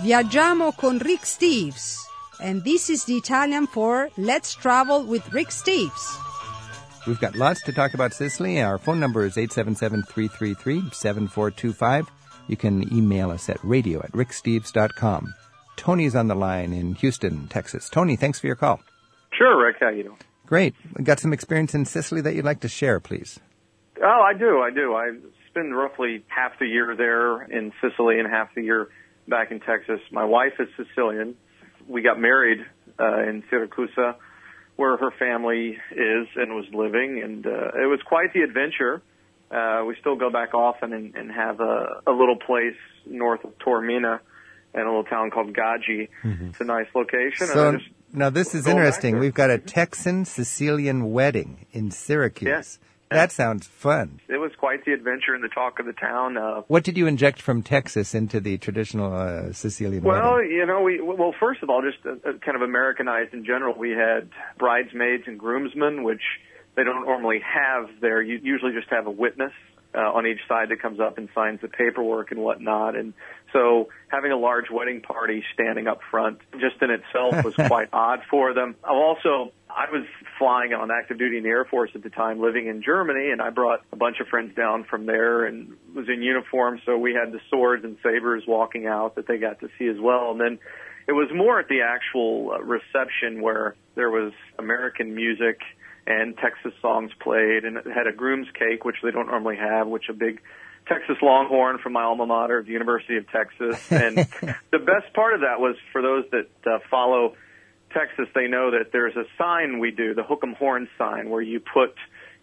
[0.06, 1.98] Viaggiamo con Rick Steves.
[2.40, 6.20] And this is the Italian for Let's Travel with Rick Steves.
[7.08, 8.62] We've got lots to talk about Sicily.
[8.62, 12.08] Our phone number is 877-333-7425.
[12.48, 15.34] You can email us at radio at ricksteves.com.
[15.76, 17.90] Tony's on the line in Houston, Texas.
[17.90, 18.82] Tony, thanks for your call.
[19.34, 19.78] Sure, Rick.
[19.80, 20.20] How you doing?
[20.46, 20.76] Great.
[20.96, 23.40] We got some experience in Sicily that you'd like to share, please.
[24.04, 24.62] Oh, I do.
[24.62, 24.94] I do.
[24.94, 25.14] I
[25.50, 28.90] spend roughly half the year there in Sicily and half the year
[29.28, 30.00] back in Texas.
[30.12, 31.36] My wife is Sicilian.
[31.88, 32.60] We got married
[33.00, 34.16] uh, in Siracusa,
[34.76, 39.02] where her family is and was living, and uh, it was quite the adventure.
[39.52, 43.58] Uh, we still go back often and, and have a, a little place north of
[43.60, 44.20] Taormina
[44.74, 46.10] in a little town called Gaggi.
[46.50, 47.48] It's a nice location.
[47.48, 47.78] So
[48.12, 49.20] now this is interesting.
[49.20, 52.48] We've got a Texan Sicilian wedding in Syracuse.
[52.48, 52.80] Yes.
[53.16, 54.20] That sounds fun.
[54.28, 56.38] it was quite the adventure and the talk of the town.
[56.38, 60.52] Uh, What did you inject from Texas into the traditional uh, Sicilian Well, wedding?
[60.52, 63.74] you know, we well, first of all, just uh, uh, kind of Americanized in general.
[63.78, 66.22] We had bridesmaids and groomsmen, which
[66.76, 68.22] they don't normally have there.
[68.22, 69.54] You usually just have a witness
[69.96, 72.96] uh, on each side that comes up and signs the paperwork and whatnot.
[72.96, 73.14] And
[73.54, 78.22] so having a large wedding party standing up front just in itself was quite odd
[78.30, 78.76] for them.
[78.84, 80.06] Also, I was
[80.38, 83.42] flying on active duty in the Air Force at the time, living in Germany, and
[83.42, 87.14] I brought a bunch of friends down from there and was in uniform, so we
[87.14, 90.32] had the swords and sabers walking out that they got to see as well.
[90.32, 90.60] And then
[91.08, 95.60] it was more at the actual uh, reception where there was American music
[96.08, 99.88] and Texas songs played, and it had a groom's cake, which they don't normally have,
[99.88, 100.42] which a big
[100.88, 103.80] Texas Longhorn from my alma mater, the University of Texas.
[103.92, 107.36] And the best part of that was for those that uh, follow
[107.92, 111.42] Texas, they know that there's a sign we do, the hook 'em horn sign, where
[111.42, 111.96] you put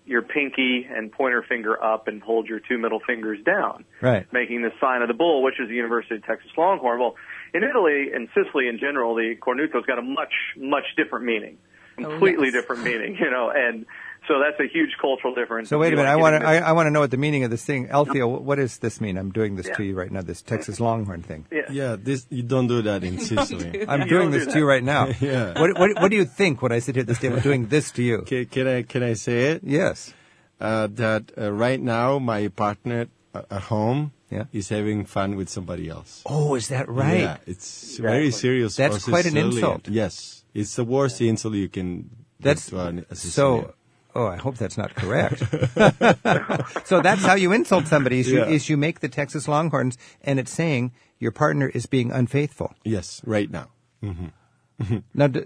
[0.04, 4.26] your pinky and pointer finger up and hold your two middle fingers down, Right.
[4.32, 6.98] making the sign of the bull, which is the University of Texas Longhorn.
[6.98, 7.14] Well,
[7.54, 11.58] in Italy and Sicily in general, the cornuto's got a much, much different meaning,
[12.05, 12.55] completely yes.
[12.55, 13.86] different meaning, you know, and
[14.28, 15.68] so that's a huge cultural difference.
[15.68, 16.11] So wait a You minute.
[16.11, 16.46] I want to.
[16.46, 18.40] I, I want to know what the meaning of this thing, Alfio.
[18.40, 19.16] What does this mean?
[19.18, 19.74] I'm doing this Yeah.
[19.74, 20.22] to you right now.
[20.22, 21.44] This Texas Longhorn thing.
[21.50, 21.62] Yeah.
[21.70, 23.84] Yeah, this you don't do that in Sicily.
[23.88, 25.07] I'm You doing don't this do to you right now.
[25.20, 25.59] Yeah.
[25.61, 27.90] What, what, what do you think when I sit here at this table doing this
[27.92, 28.22] to you?
[28.22, 29.62] can, can I can I say it?
[29.64, 30.14] Yes.
[30.61, 34.44] Uh, that uh, right now my partner uh, at home Yeah.
[34.53, 36.22] is having fun with somebody else.
[36.26, 37.20] Oh, is that right?
[37.26, 38.76] Yeah, it's very serious.
[38.76, 39.53] That's quite an Sicilian.
[39.59, 39.88] insult.
[39.88, 42.11] Yes, it's the worst insult you can.
[42.40, 43.64] That's give to an- a Sicilian.
[43.66, 43.74] so.
[44.14, 45.38] Oh, I hope that's not correct.
[46.86, 48.20] so that's how you insult somebody.
[48.20, 48.46] Is you, Yeah.
[48.48, 52.74] is you make the Texas Longhorns, and it's saying your partner is being unfaithful.
[52.84, 53.68] Yes, right now.
[55.14, 55.44] Now, d-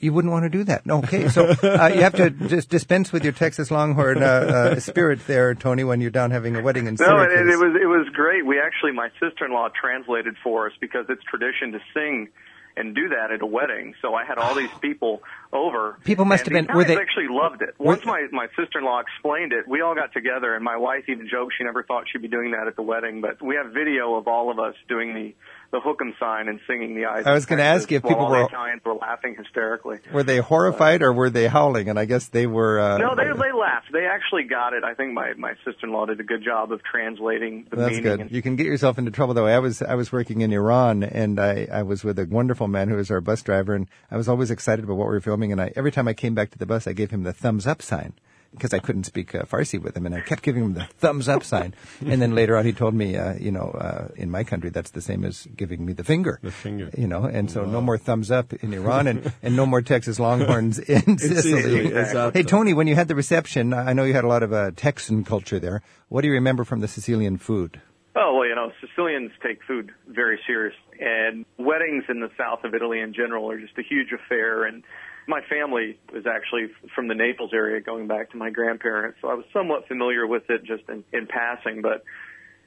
[0.00, 0.82] you wouldn't want to do that.
[0.86, 5.20] Okay, so uh, you have to just dispense with your Texas Longhorn uh, uh, spirit
[5.26, 8.06] there, Tony, when you're down having a wedding in No, it, it was it was
[8.12, 8.44] great.
[8.44, 12.28] We actually, my sister-in-law translated for us because it's tradition to sing
[12.76, 13.94] and do that at a wedding.
[14.02, 15.22] So I had all these people
[15.52, 15.98] over.
[16.04, 17.74] People must have been- were they- actually loved it.
[17.78, 21.54] Once my my sister-in-law explained it, we all got together, and my wife even joked
[21.56, 23.20] she never thought she'd be doing that at the wedding.
[23.20, 25.34] But we have video of all of us doing the
[25.74, 27.26] the hook'em sign and singing the eyes.
[27.26, 29.98] I was going gonna ask you if people were- the Italians were laughing hysterically.
[30.12, 31.88] Were they horrified or were they howling?
[31.88, 32.78] And I guess they were.
[32.78, 33.92] Uh, No, they they laughed.
[33.92, 34.84] They actually got it.
[34.84, 38.02] I think my my sister-in-law did a good job of translating the That's meaning.
[38.04, 38.20] good.
[38.20, 39.46] and- You can get yourself into trouble though.
[39.46, 42.88] I was I was working in Iran and I, I was with a wonderful man
[42.88, 45.50] who was our bus driver and I was always excited about what we were filming
[45.50, 47.66] and I every time I came back to the bus I gave him the thumbs
[47.66, 48.12] up sign
[48.54, 51.28] because I couldn't speak uh, Farsi with him and I kept giving him the thumbs
[51.28, 54.44] up sign and then later on he told me uh, you know uh, in my
[54.44, 56.38] country that's the same as giving me the finger.
[56.42, 56.90] The finger.
[56.96, 60.18] You know, and so no more thumbs up in Iran and, and no more Texas
[60.18, 61.62] Longhorns in Sicily.
[61.62, 62.42] Sicily, exactly.
[62.42, 64.70] Hey Tony, when you had the reception, I know you had a lot of uh,
[64.76, 65.82] Texan culture there.
[66.08, 67.80] What do you remember from the Sicilian food?
[68.16, 72.72] Oh, well, you know, Sicilians take food very serious, and weddings in the south of
[72.72, 74.64] Italy in general are just a huge affair.
[74.64, 74.84] And
[75.26, 79.34] my family was actually from the Naples area, going back to my grandparents, so I
[79.34, 81.82] was somewhat familiar with it just in, in passing.
[81.82, 82.04] But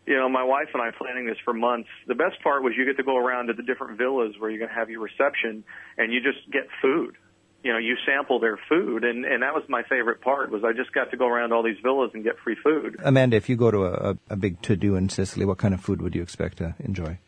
[0.05, 1.89] you know, my wife and I planning this for months.
[2.07, 4.59] The best part was you get to go around to the different villas where you're
[4.59, 5.63] going to have your reception,
[5.97, 7.15] and you just get food.
[7.63, 10.49] You know, you sample their food, and and that was my favorite part.
[10.49, 12.95] Was I just got to go around all these villas and get free food.
[13.03, 15.81] Amanda, if you go to a, a, a big to-do in Sicily, what kind of
[15.81, 17.19] food would you expect to enjoy?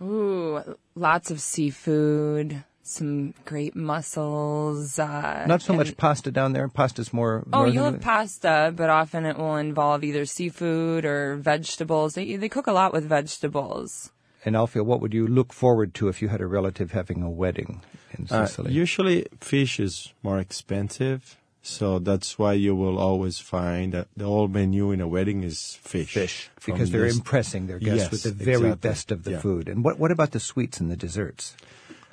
[0.00, 0.60] Ooh,
[0.94, 4.98] lots of seafood, some great mussels.
[4.98, 6.68] Uh, Not so and- much pasta down there.
[6.68, 7.44] Pasta's more.
[7.52, 12.14] Oh, northern- you'll have pasta, but often it will involve either seafood or vegetables.
[12.14, 14.10] They they cook a lot with vegetables.
[14.44, 17.30] And Alfio, what would you look forward to if you had a relative having a
[17.30, 17.80] wedding
[18.18, 18.72] in Uh, Sicily?
[18.72, 24.48] usually, fish is more expensive, so that's why you will always find that the whole
[24.48, 26.14] menu in a wedding is fish.
[26.14, 28.88] Fish, because they're this- impressing their guests Yes, with the very exactly.
[28.90, 29.38] best of the Yeah.
[29.40, 29.68] food.
[29.68, 31.54] And what what about the sweets and the desserts?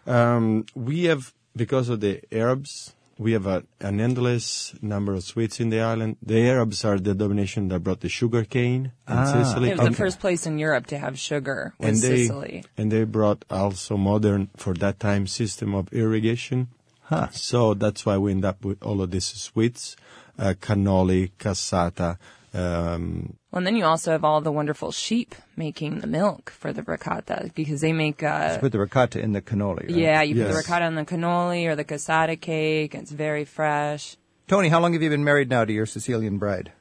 [0.10, 5.60] Um, we have, because of the Arabs, we have a, an endless number of sweets
[5.60, 6.18] in the island.
[6.24, 9.26] The Arabs are the domination that brought the sugar cane in Ah.
[9.26, 9.70] Sicily.
[9.70, 12.64] It was the first place in Europe to have sugar was and they, Sicily.
[12.78, 16.70] And they brought also modern, for that time, system of irrigation.
[17.04, 17.28] Huh.
[17.32, 19.98] So that's why we end up with all of these sweets,
[20.38, 22.18] uh, cannoli, cassata,
[22.54, 26.74] um, Well, and then you also have all the wonderful sheep making the milk for
[26.74, 28.24] the ricotta because they make.
[28.24, 29.82] Uh, Put the ricotta in the cannoli.
[29.82, 29.90] right?
[29.90, 32.96] yeah, you put the ricotta on the cannoli or the cassata cake.
[32.96, 34.18] It's very fresh.
[34.48, 36.72] Tony, how long have you been married now to your Sicilian bride?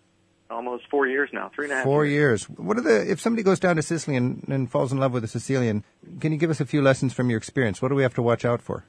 [0.50, 1.84] Almost four years now, three and a half.
[1.84, 2.48] Four years.
[2.48, 2.58] years.
[2.58, 5.22] What are the if somebody goes down to Sicily and, and falls in love with
[5.22, 5.84] a Sicilian?
[6.20, 7.82] Can you give us a few lessons from your experience?
[7.82, 8.84] What do we have to watch out for?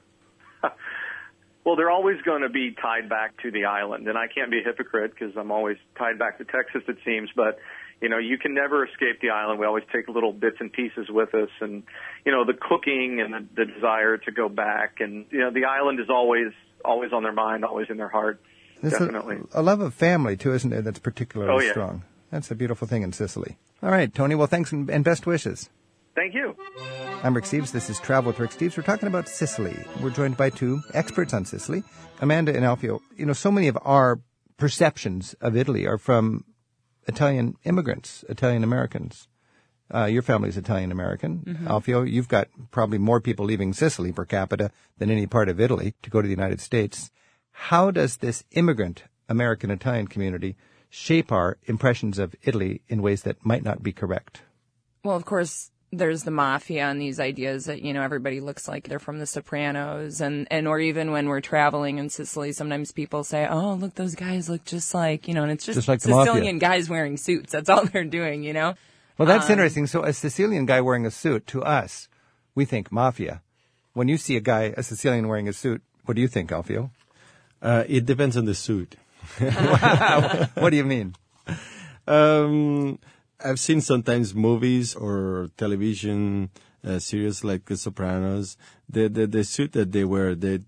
[1.70, 4.58] Well, they're always going to be tied back to the island, and I can't be
[4.58, 7.30] a hypocrite because I'm always tied back to Texas, it seems.
[7.36, 7.60] But
[8.02, 9.60] you know, you can never escape the island.
[9.60, 11.84] We always take little bits and pieces with us, and
[12.26, 15.66] you know, the cooking and the, the desire to go back, and you know, the
[15.66, 16.52] island is always
[16.84, 18.40] always on their mind, always in their heart.
[18.82, 19.36] There's Definitely.
[19.54, 20.82] A, a love of family too, isn't there?
[20.82, 21.70] That's particularly Oh, yeah.
[21.70, 22.02] strong.
[22.32, 23.58] That's a beautiful thing in Sicily.
[23.80, 24.34] All right, Tony.
[24.34, 25.70] Well, thanks and and best wishes.
[26.14, 26.54] Thank you.
[27.22, 27.72] I'm Rick Steves.
[27.72, 28.76] This is Travel with Rick Steves.
[28.76, 29.76] We're talking about Sicily.
[30.02, 31.82] We're joined by two experts on Sicily,
[32.20, 33.00] Amanda and Alfio.
[33.16, 34.20] You know, so many of our
[34.58, 36.44] perceptions of Italy are from
[37.06, 39.28] Italian immigrants, Italian Americans.
[39.92, 41.40] Uh, your family's Italian American.
[41.40, 41.66] Mhm.
[41.66, 45.94] Alfio, you've got probably more people leaving Sicily per capita than any part of Italy
[46.02, 47.10] to go to the United States.
[47.52, 50.56] How does this immigrant American Italian community
[50.88, 54.42] shape our impressions of Italy in ways that might not be correct?
[55.04, 58.88] Well, of course, there's the mafia and these ideas that, you know, everybody looks like
[58.88, 63.24] they're from the Sopranos and, and, or even when we're traveling in Sicily, sometimes people
[63.24, 66.00] say, oh, look, those guys look just like, you know, and it's just, Just like
[66.00, 66.32] the mafia.
[66.32, 67.50] Sicilian guys wearing suits.
[67.52, 68.74] That's all they're doing, you know?
[69.18, 69.86] Well, that's Um, interesting.
[69.88, 72.08] So a Sicilian guy wearing a suit, to us,
[72.54, 73.42] we think mafia.
[73.92, 76.90] When you see a guy, a Sicilian wearing a suit, what do you think, Alfio?
[77.60, 78.94] Uh, it depends on the suit.
[79.38, 81.14] what do you mean?
[82.06, 82.98] Um,
[83.44, 86.50] I've seen sometimes movies or television
[86.84, 88.56] uh, series like The Sopranos.
[88.88, 90.60] The, the the suit that they wear, they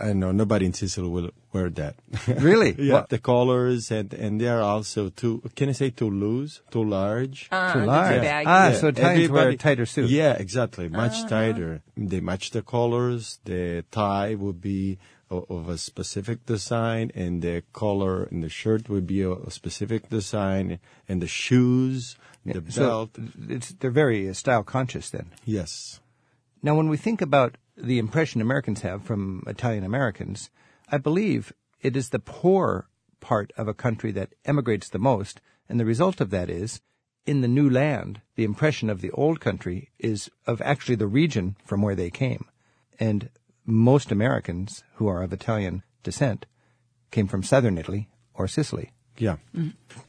[0.00, 1.96] I know nobody in Sicily will wear that.
[2.40, 2.74] Really?
[2.78, 2.94] yeah.
[2.94, 5.42] What- The colors and and they are also too.
[5.56, 7.48] Can I say too loose, too large?
[7.52, 8.20] Uh, Too large.
[8.22, 8.46] baggy.
[8.48, 10.08] Ah, so Italians wear a tighter suit.
[10.10, 10.88] Yeah, exactly.
[10.88, 11.28] Much Uh-huh.
[11.28, 11.82] tighter.
[11.96, 13.38] They match the colors.
[13.44, 14.98] The tie would be
[15.30, 20.08] of a specific design, and the collar in the shirt would be a, a specific
[20.08, 23.10] design, and the shoes, the So belt.
[23.48, 25.32] it's, they're very uh, style conscious then.
[25.44, 26.00] Yes.
[26.62, 30.50] Now, when we think about the impression Americans have from Italian Americans,
[30.88, 32.88] I believe it is the poor
[33.20, 36.80] part of a country that emigrates the most, and the result of that is,
[37.26, 41.56] in the new land, the impression of the old country is of actually the region
[41.64, 42.44] from where they came.
[43.00, 43.30] And
[43.66, 46.46] most Americans who are of Italian descent
[47.10, 48.92] came from southern Italy or Sicily.
[49.16, 49.36] Yeah.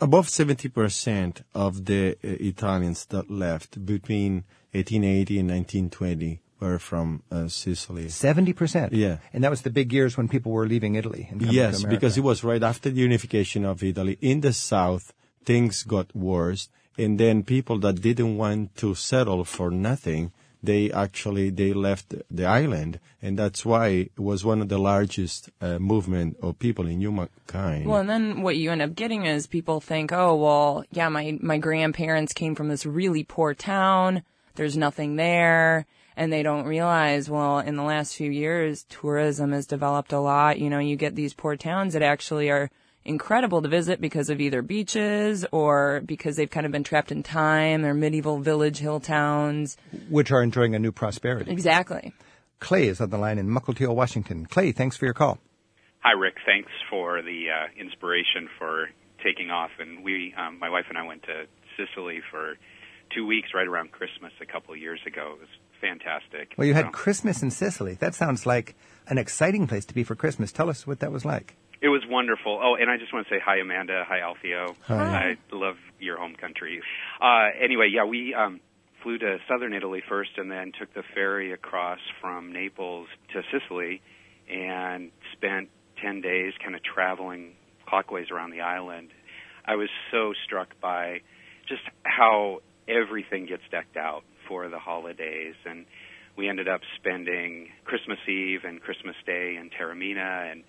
[0.01, 7.47] Above 70% of the uh, Italians that left between 1880 and 1920 were from uh,
[7.47, 8.05] Sicily.
[8.05, 8.89] 70%.
[8.91, 9.17] Yeah.
[9.31, 11.87] And that was the big years when people were leaving Italy and coming Yes, to
[11.87, 14.17] because it was right after the unification of Italy.
[14.21, 19.69] In the south, things got worse, and then people that didn't want to settle for
[19.69, 20.31] nothing,
[20.65, 25.49] they actually they left the island, and that's why it was one of the largest
[25.61, 27.85] uh, movement of people in humankind.
[27.85, 31.37] Well, and then what you end up getting is people think, oh, well, yeah, my,
[31.41, 34.23] my grandparents came from this really poor town.
[34.55, 35.85] There's nothing there.
[36.17, 40.59] And they don't realize, well, in the last few years, tourism has developed a lot.
[40.59, 42.71] You know, you get these poor towns that actually are
[43.05, 47.23] incredible to visit because of either beaches or because they've kind of been trapped in
[47.23, 47.81] time.
[47.83, 49.77] They're medieval village hill towns.
[50.09, 51.51] which are enjoying a new prosperity.
[51.51, 52.13] Exactly.
[52.59, 54.45] Clay is on the line in Mukilteo, Washington.
[54.45, 55.37] Clay, thanks for your call.
[55.99, 56.35] Hi, Rick.
[56.45, 58.89] Thanks for the uh, inspiration for
[59.23, 59.71] taking off.
[59.79, 61.45] And we, um, my wife and I, went to
[61.77, 62.55] Sicily for
[63.13, 65.33] two weeks right around Christmas a couple of years ago.
[65.35, 65.49] It was
[65.81, 66.53] fantastic.
[66.57, 67.95] Well, you had So- Christmas in Sicily.
[67.95, 68.75] That sounds like
[69.07, 70.51] an exciting place to be for Christmas.
[70.51, 71.55] Tell us what that was like.
[71.81, 72.59] It was wonderful.
[72.61, 74.03] Oh, and I just want to say hi, Amanda.
[74.07, 74.75] Hi, Alfio.
[74.87, 75.35] Hi.
[75.51, 76.81] I love your home country.
[77.21, 78.59] Uh, anyway, yeah, we um,
[79.03, 84.01] flew to southern Italy first, and then took the ferry across from Naples to Sicily,
[84.49, 85.69] and spent
[86.01, 87.53] ten days kind of traveling
[87.87, 89.09] clockwise around the island.
[89.65, 91.21] I was so struck by
[91.67, 95.85] just how everything gets decked out for the holidays, and
[96.37, 100.63] we ended up spending Christmas Eve and Christmas Day in Taormina, and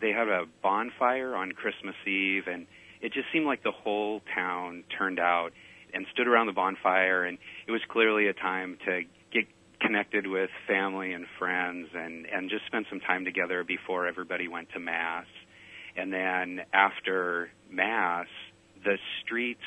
[0.00, 2.66] they had a bonfire on Christmas Eve, and
[3.00, 5.50] it just seemed like the whole town turned out
[5.92, 9.44] and stood around the bonfire, and it was clearly a time to get
[9.80, 14.68] connected with family and friends, and and just spend some time together before everybody went
[14.72, 15.26] to mass,
[15.96, 18.26] and then after mass,
[18.84, 19.60] the streets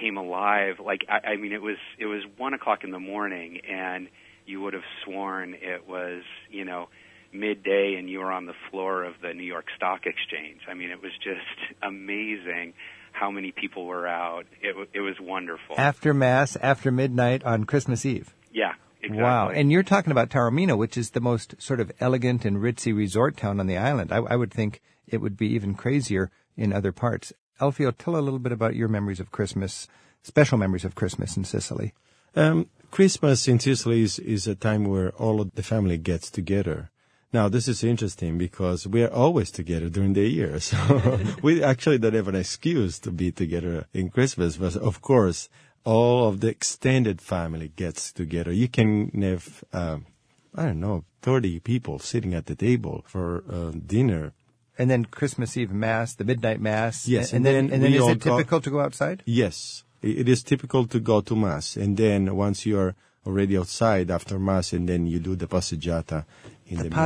[0.00, 0.76] came alive.
[0.84, 4.08] Like I, I mean, it was it was one o'clock in the morning, and
[4.46, 6.88] you would have sworn it was you know
[7.34, 10.60] midday and you were on the floor of the New York Stock Exchange.
[10.68, 12.74] I mean, it was just amazing
[13.12, 14.46] how many people were out.
[14.62, 15.76] It w- it was wonderful.
[15.76, 18.34] After Mass, after midnight on Christmas Eve.
[18.52, 18.72] yeah,
[19.02, 19.22] exactly.
[19.22, 19.48] Wow.
[19.50, 23.36] And you're talking about Taormina, which is the most sort of elegant and ritzy resort
[23.36, 24.12] town on the island.
[24.12, 27.32] I, I would think it would be even crazier in other parts.
[27.60, 29.86] Alfio, tell a little bit about your memories of Christmas,
[30.22, 31.92] special memories of Christmas in Sicily.
[32.34, 36.90] Um, Christmas in Sicily is, is a time where all of the family gets together.
[37.34, 40.60] Now, this is interesting because we are always together during the year.
[40.60, 44.56] So we actually don't have an excuse to be together in Christmas.
[44.56, 45.48] But of course,
[45.82, 48.52] all of the extended family gets together.
[48.52, 50.06] You can have, um,
[50.54, 54.32] I don't know, 30 people sitting at the table for uh, dinner.
[54.78, 57.08] And then Christmas Eve Mass, the midnight Mass.
[57.08, 59.24] Yes, And, and then, then and then is it go- typical to go outside?
[59.26, 62.94] Yes, it is typical to go to mass, and then once you are
[63.26, 66.26] already outside after mass, and then you do the passeggiata
[66.66, 66.98] in the, The main-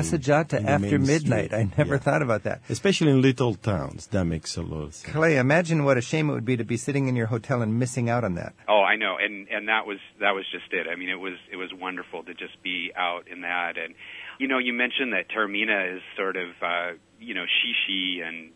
[0.52, 1.46] in after main midnight.
[1.50, 1.52] street.
[1.58, 2.00] I never Yeah.
[2.00, 2.60] thought about that.
[2.68, 5.12] Especially in little towns, that makes a lot of sense.
[5.12, 7.78] Clay, imagine what a shame it would be to be sitting in your hotel and
[7.78, 8.54] missing out on that.
[8.68, 10.86] Oh, I know, and and that was that was just it.
[10.86, 13.94] I mean, it was it was wonderful to just be out in that, and
[14.38, 18.50] you know, you mentioned that Taormina is sort of uh, you know shishi and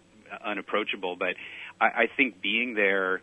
[0.44, 1.34] unapproachable, but
[1.80, 3.20] I, I think being there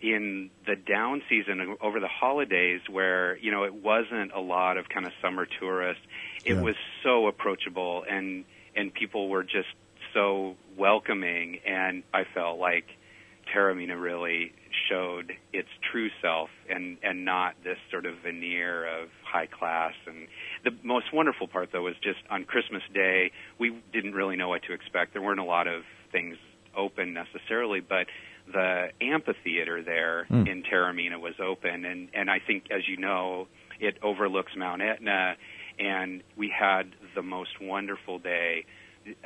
[0.00, 4.88] in the down season over the holidays, where you know it wasn't a lot of
[4.88, 6.02] kind of summer tourists,
[6.44, 6.60] it Yeah.
[6.60, 8.44] was so approachable, and
[8.76, 9.68] and people were just
[10.14, 12.84] so welcoming, and I felt like
[13.54, 14.52] Taormina really
[14.88, 19.94] showed its true self and and not this sort of veneer of high class.
[20.06, 20.28] And
[20.64, 24.62] the most wonderful part though was just on Christmas day we didn't really know what
[24.64, 25.12] to expect.
[25.14, 25.82] There weren't a lot of
[26.12, 26.36] things
[26.76, 28.06] open necessarily but
[28.52, 30.46] the amphitheater there Hmm.
[30.46, 33.48] in Taormina was open and and I think as you know
[33.80, 35.36] it overlooks Mount Etna
[35.78, 38.64] and we had the most wonderful day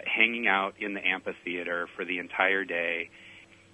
[0.04, 3.10] hanging out in the amphitheater for the entire day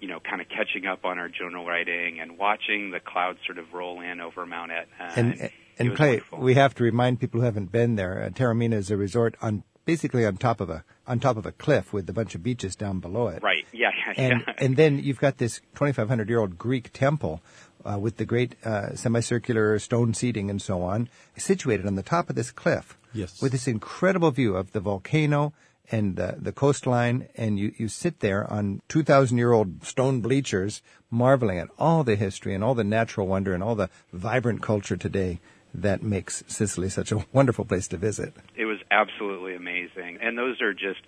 [0.01, 3.57] you know, kind of catching up on our journal writing and watching the clouds sort
[3.57, 5.11] of roll in over Mount Etna.
[5.17, 6.39] and it and Clay, wonderful.
[6.39, 8.23] we have to remind people who haven't been there.
[8.23, 11.91] Uh, is a resort on basically on top of a on top of a cliff
[11.91, 13.41] with a bunch of beaches down below it.
[13.41, 13.65] Right.
[13.73, 13.89] Yeah.
[13.97, 14.13] Yeah.
[14.15, 14.53] And yeah.
[14.59, 17.41] and then you've got this 2,500 year old Greek temple
[17.83, 22.29] uh, with the great uh, semicircular stone seating and so on, situated on the top
[22.29, 22.97] of this cliff.
[23.13, 23.41] Yes.
[23.41, 25.53] With this incredible view of the volcano
[25.91, 30.83] and uh, the coastline, and you, you sit there on 2,000 year old stone bleachers,
[31.09, 34.95] marveling at all the history and all the natural wonder and all the vibrant culture
[34.95, 35.39] today
[35.73, 38.33] that makes Sicily such a wonderful place to visit.
[38.55, 40.17] it was absolutely amazing.
[40.21, 40.99] And those are just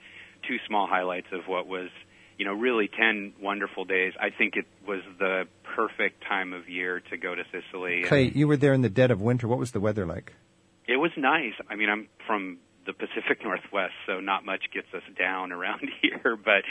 [0.47, 1.89] two small highlights of what was,
[2.37, 4.13] you know, really 10 wonderful days.
[4.19, 7.99] I think it was the perfect time of year to go to Sicily.
[7.99, 9.47] And Clay, you were there in the dead of winter.
[9.47, 10.33] What was the weather like?
[10.87, 11.53] It was nice.
[11.69, 16.35] I mean, I'm from the Pacific Northwest, so not much gets us down around here,
[16.35, 16.63] but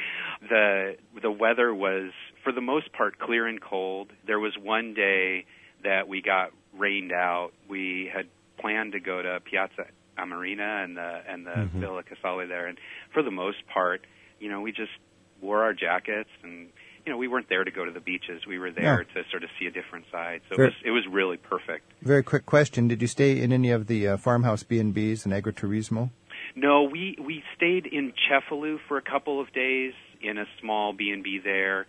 [0.49, 2.11] the the weather was
[2.43, 4.11] for the most part clear and cold.
[4.27, 5.47] There was one day
[5.85, 7.51] that we got rained out.
[7.69, 8.27] We had
[8.59, 9.87] planned to go to Piazza
[10.19, 11.81] Armerina and the and the Mhm.
[11.81, 12.79] Villa Casale there, and
[13.13, 14.05] for the most part,
[14.39, 14.93] you know, we just
[15.41, 16.69] wore our jackets and
[17.07, 18.47] you know, we weren't there to go to the beaches.
[18.47, 20.43] We were there to sort of see a different side.
[20.51, 21.91] So it was it was really perfect.
[22.03, 22.89] Very quick question.
[22.89, 26.11] Did you stay in any of the uh, farmhouse B&Bs in Agriturismo?
[26.55, 31.11] No, we we stayed in Cefalù for a couple of days in a small B
[31.11, 31.87] and B there.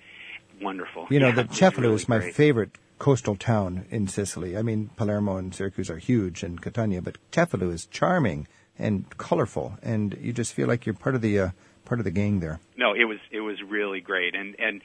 [0.62, 1.08] Wonderful.
[1.10, 2.34] You know, Yeah, the Cefalù really is my great.
[2.36, 2.72] favorite
[3.02, 4.56] coastal town in Sicily.
[4.56, 8.48] I mean, Palermo and Syracuse are huge and Catania, but Cefalù is charming
[8.78, 11.50] and colorful, and you just feel like you're part of the uh,
[11.84, 12.60] part of the gang there.
[12.78, 14.84] No, it was it was really great, and and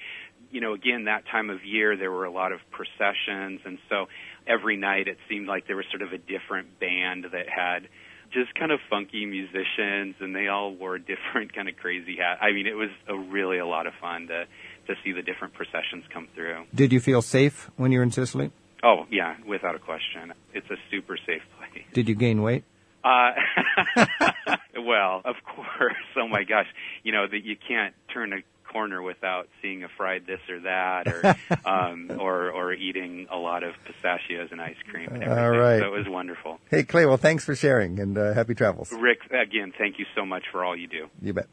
[0.51, 4.07] you know, again, that time of year there were a lot of processions, and so
[4.47, 7.87] every night it seemed like there was sort of a different band that had
[8.33, 12.41] just kind of funky musicians, and they all wore different kind of crazy hats.
[12.43, 14.45] I mean, it was a really a lot of fun to
[14.87, 16.65] to see the different processions come through.
[16.75, 18.51] Did you feel safe when you were in Sicily?
[18.83, 21.85] Oh yeah, without a question, it's a super safe place.
[21.93, 22.65] Did you gain weight?
[23.03, 23.33] Uh,
[24.79, 25.95] well, of course.
[26.17, 26.67] Oh my gosh,
[27.03, 31.07] you know that you can't turn a corner without seeing a fried this or that,
[31.09, 31.37] or
[31.69, 35.45] um, or or eating a lot of pistachios and ice cream and everything.
[35.45, 35.81] All right.
[35.81, 36.59] So it was wonderful.
[36.71, 38.93] Hey, Clay, well, thanks for sharing and uh, happy travels.
[38.93, 41.07] Rick, again, thank you so much for all you do.
[41.23, 41.47] You bet.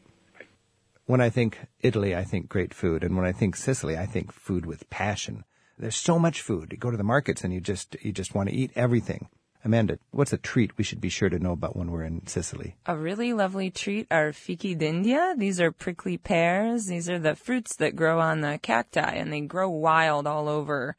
[1.06, 4.32] When I think Italy, I think great food, and when I think Sicily, I think
[4.32, 5.44] food with passion.
[5.78, 6.72] There's so much food.
[6.72, 9.28] You go to the markets and you just you just want to eat everything.
[9.64, 12.76] Amanda, what's a treat we should be sure to know about when we're in Sicily?
[12.84, 15.34] A really lovely treat are fichi d'India.
[15.38, 16.86] These are prickly pears.
[16.86, 20.96] These are the fruits that grow on the cacti, and they grow wild all over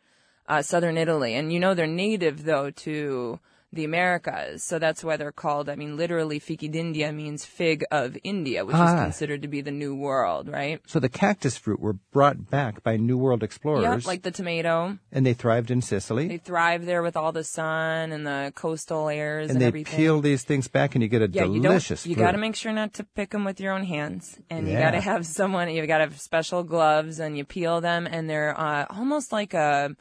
[0.48, 1.36] uh, southern Italy.
[1.36, 3.40] And you know they're native though to
[3.76, 5.70] the Americas, so that's why they're called.
[5.70, 8.96] I mean, literally, fichi d'India means fig of India, which Ah.
[8.96, 10.82] is considered to be the New World, right?
[10.88, 14.98] So the cactus fruit were brought back by New World explorers, Yep, like the tomato.
[15.12, 16.28] and they thrived in Sicily.
[16.28, 19.96] They thrive there with all the sun and the coastal airs and, and they everything.
[19.98, 22.06] peel these things back, and you get a yeah, delicious.
[22.06, 22.20] you don't.
[22.22, 24.78] You got to make sure not to pick them with your own hands, and you
[24.78, 25.70] got to have someone.
[25.70, 29.54] You got to have special gloves, and you peel them, and they're uh, almost like
[29.54, 29.96] a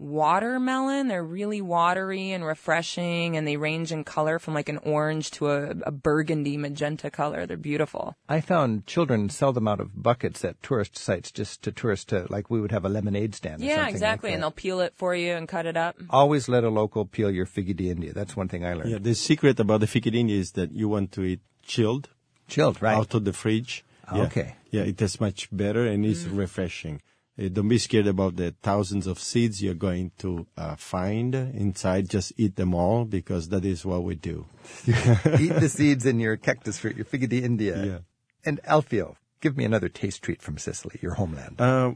[0.00, 1.08] watermelon.
[1.08, 5.50] They're really watery and refreshing, and they range in color from like an orange to
[5.50, 7.46] a, a burgundy magenta color.
[7.46, 8.16] They're beautiful.
[8.28, 12.26] I found children sell them out of buckets at tourist sites, just to tourists to
[12.30, 13.62] like we would have a lemonade stand.
[13.62, 14.30] Or Yeah, something exactly.
[14.30, 15.96] Like and they'll peel it for you and cut it up.
[16.08, 18.12] Always let a local peel your figgy di India.
[18.12, 18.90] That's one thing I learned.
[18.90, 22.08] Yeah, the secret about the fichi d'India is that you want to eat chilled.
[22.48, 22.96] Chilled, right.
[22.96, 23.84] Out of the fridge.
[24.08, 24.22] Ah, yeah.
[24.24, 24.56] Okay.
[24.70, 26.36] Yeah, it tastes much better and it's mm.
[26.36, 27.00] refreshing.
[27.40, 32.08] Uh, don't be scared about the thousands of seeds you're going to uh, find inside.
[32.08, 34.46] Just eat them all because that is what we do.
[34.86, 37.84] Eat the seeds in your cactus fruit, your figa di India.
[37.84, 37.98] Yeah.
[38.44, 41.60] And Alfio, give me another taste treat from Sicily, your homeland.
[41.60, 41.92] Uh,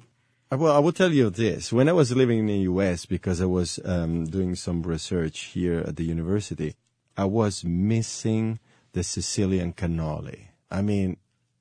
[0.50, 1.72] well, I will tell you this.
[1.72, 5.80] When I was living in the U.S., because I was um, doing some research here
[5.86, 6.76] at the university,
[7.16, 8.60] I was missing
[8.92, 10.48] the Sicilian cannoli.
[10.70, 11.16] I mean,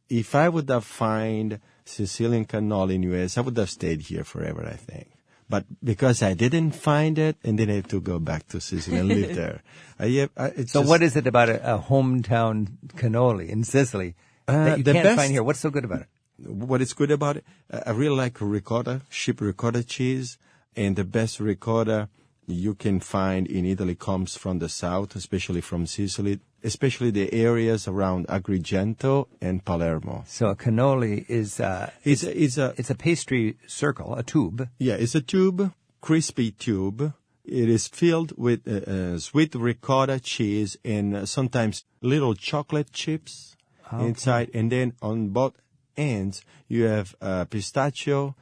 [0.10, 4.66] if I would have found Sicilian cannoli in U.S., I would have stayed here forever,
[4.66, 5.10] I think.
[5.50, 8.98] But because I didn't find it, and then I had to go back to Sicily
[8.98, 9.62] and live there.
[10.00, 14.16] I, I, it's so just- what is it about a, a hometown cannoli in Sicily
[14.48, 15.44] Uh, that you can't best- find here?
[15.44, 16.08] What's so good about it?
[16.46, 20.38] what is good about it, I really like ricotta, sheep ricotta cheese,
[20.76, 22.10] and the best ricotta
[22.48, 27.88] you can find in Italy comes from the south, especially from Sicily, especially the areas
[27.88, 30.24] around Agrigento and Palermo.
[30.28, 34.70] So a cannoli is uh, It's a, it's a it's a pastry circle, a tube.
[34.80, 37.14] yeah, it's a tube, crispy tube.
[37.46, 43.58] It is filled with uh, uh, sweet ricotta cheese and uh, sometimes little chocolate chips
[44.00, 45.54] inside, and then on both
[45.98, 48.36] ends you have uh, pistachio,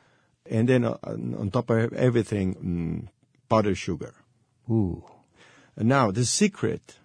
[0.45, 3.07] and then uh, on top of everything, mm,
[3.49, 4.13] powdered sugar.
[4.69, 5.03] Ooh.
[5.76, 6.99] Now the secret,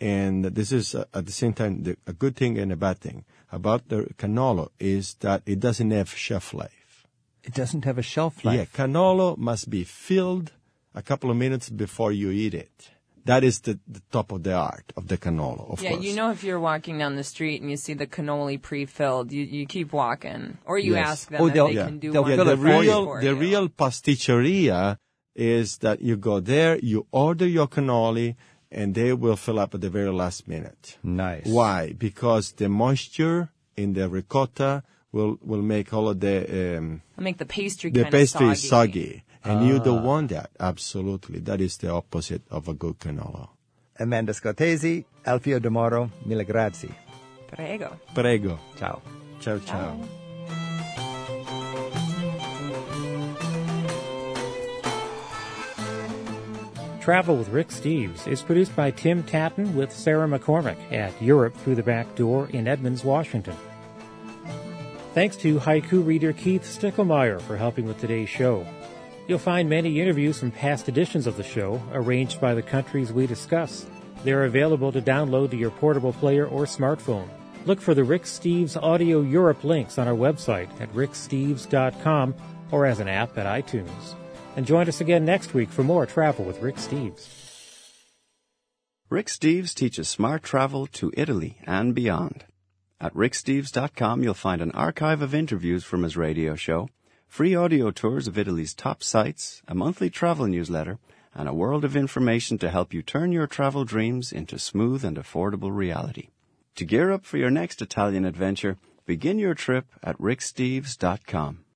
[0.00, 2.98] and this is uh, at the same time the, a good thing and a bad
[2.98, 7.06] thing about the cannolo is that it doesn't have shelf life.
[7.42, 8.56] It doesn't have a shelf life.
[8.56, 10.52] Yeah, cannolo must be filled
[10.94, 12.90] a couple of minutes before you eat it.
[13.24, 16.02] That is the, the top of the art of the cannolo, of yeah, course.
[16.04, 19.44] you know if you're walking down the street and you see the cannoli pre-filled, you,
[19.44, 21.08] you keep walking, or you Yes.
[21.08, 22.82] ask them Oh, if they'll- yeah, can do they'll one yeah, fill the it for
[22.84, 22.90] you.
[22.90, 23.34] real, the you.
[23.36, 24.98] real pasticceria
[25.34, 28.34] is that you go there, you order your cannoli,
[28.70, 30.98] and they will fill up at the very last minute.
[31.02, 31.46] Nice.
[31.46, 31.92] Why?
[31.92, 37.38] Because the moisture in the ricotta will will make all of the um, I'll make
[37.38, 40.50] the pastry the pastry of is soggy, and you don't want that.
[40.60, 43.48] Absolutely, that is the opposite of a good cannolo.
[43.98, 46.94] Amanda Scotese, Alfio Di Mauro, mille grazie.
[47.48, 47.98] Prego.
[48.14, 48.58] Prego.
[48.78, 49.00] Ciao.
[49.40, 50.17] Ciao, ciao.
[57.08, 61.76] Travel with Rick Steves is produced by Tim Tattan with Sarah McCormick at Europe Through
[61.76, 63.56] the Back Door in Edmonds, Washington.
[65.14, 68.66] Thanks to haiku reader Keith Stickelmeyer for helping with today's show.
[69.26, 73.26] You'll find many interviews from past editions of the show, arranged by the countries we
[73.26, 73.86] discuss.
[74.22, 77.30] They're available to download to your portable player or smartphone.
[77.64, 82.34] Look for the Rick Steves Audio Europe links on our website at ricksteves.com
[82.70, 84.14] or as an app at iTunes.
[84.58, 87.28] And join us again next week for more travel with Rick Steves.
[89.08, 92.44] Rick Steves teaches smart travel to Italy and beyond.
[93.00, 96.88] At ricksteves.com, you'll find an archive of interviews from his radio show,
[97.28, 100.98] free audio tours of Italy's top sites, a monthly travel newsletter,
[101.36, 105.18] and a world of information to help you turn your travel dreams into smooth and
[105.18, 106.30] affordable reality.
[106.74, 111.60] To gear up for your next Italian adventure, begin your trip at ricksteves.com.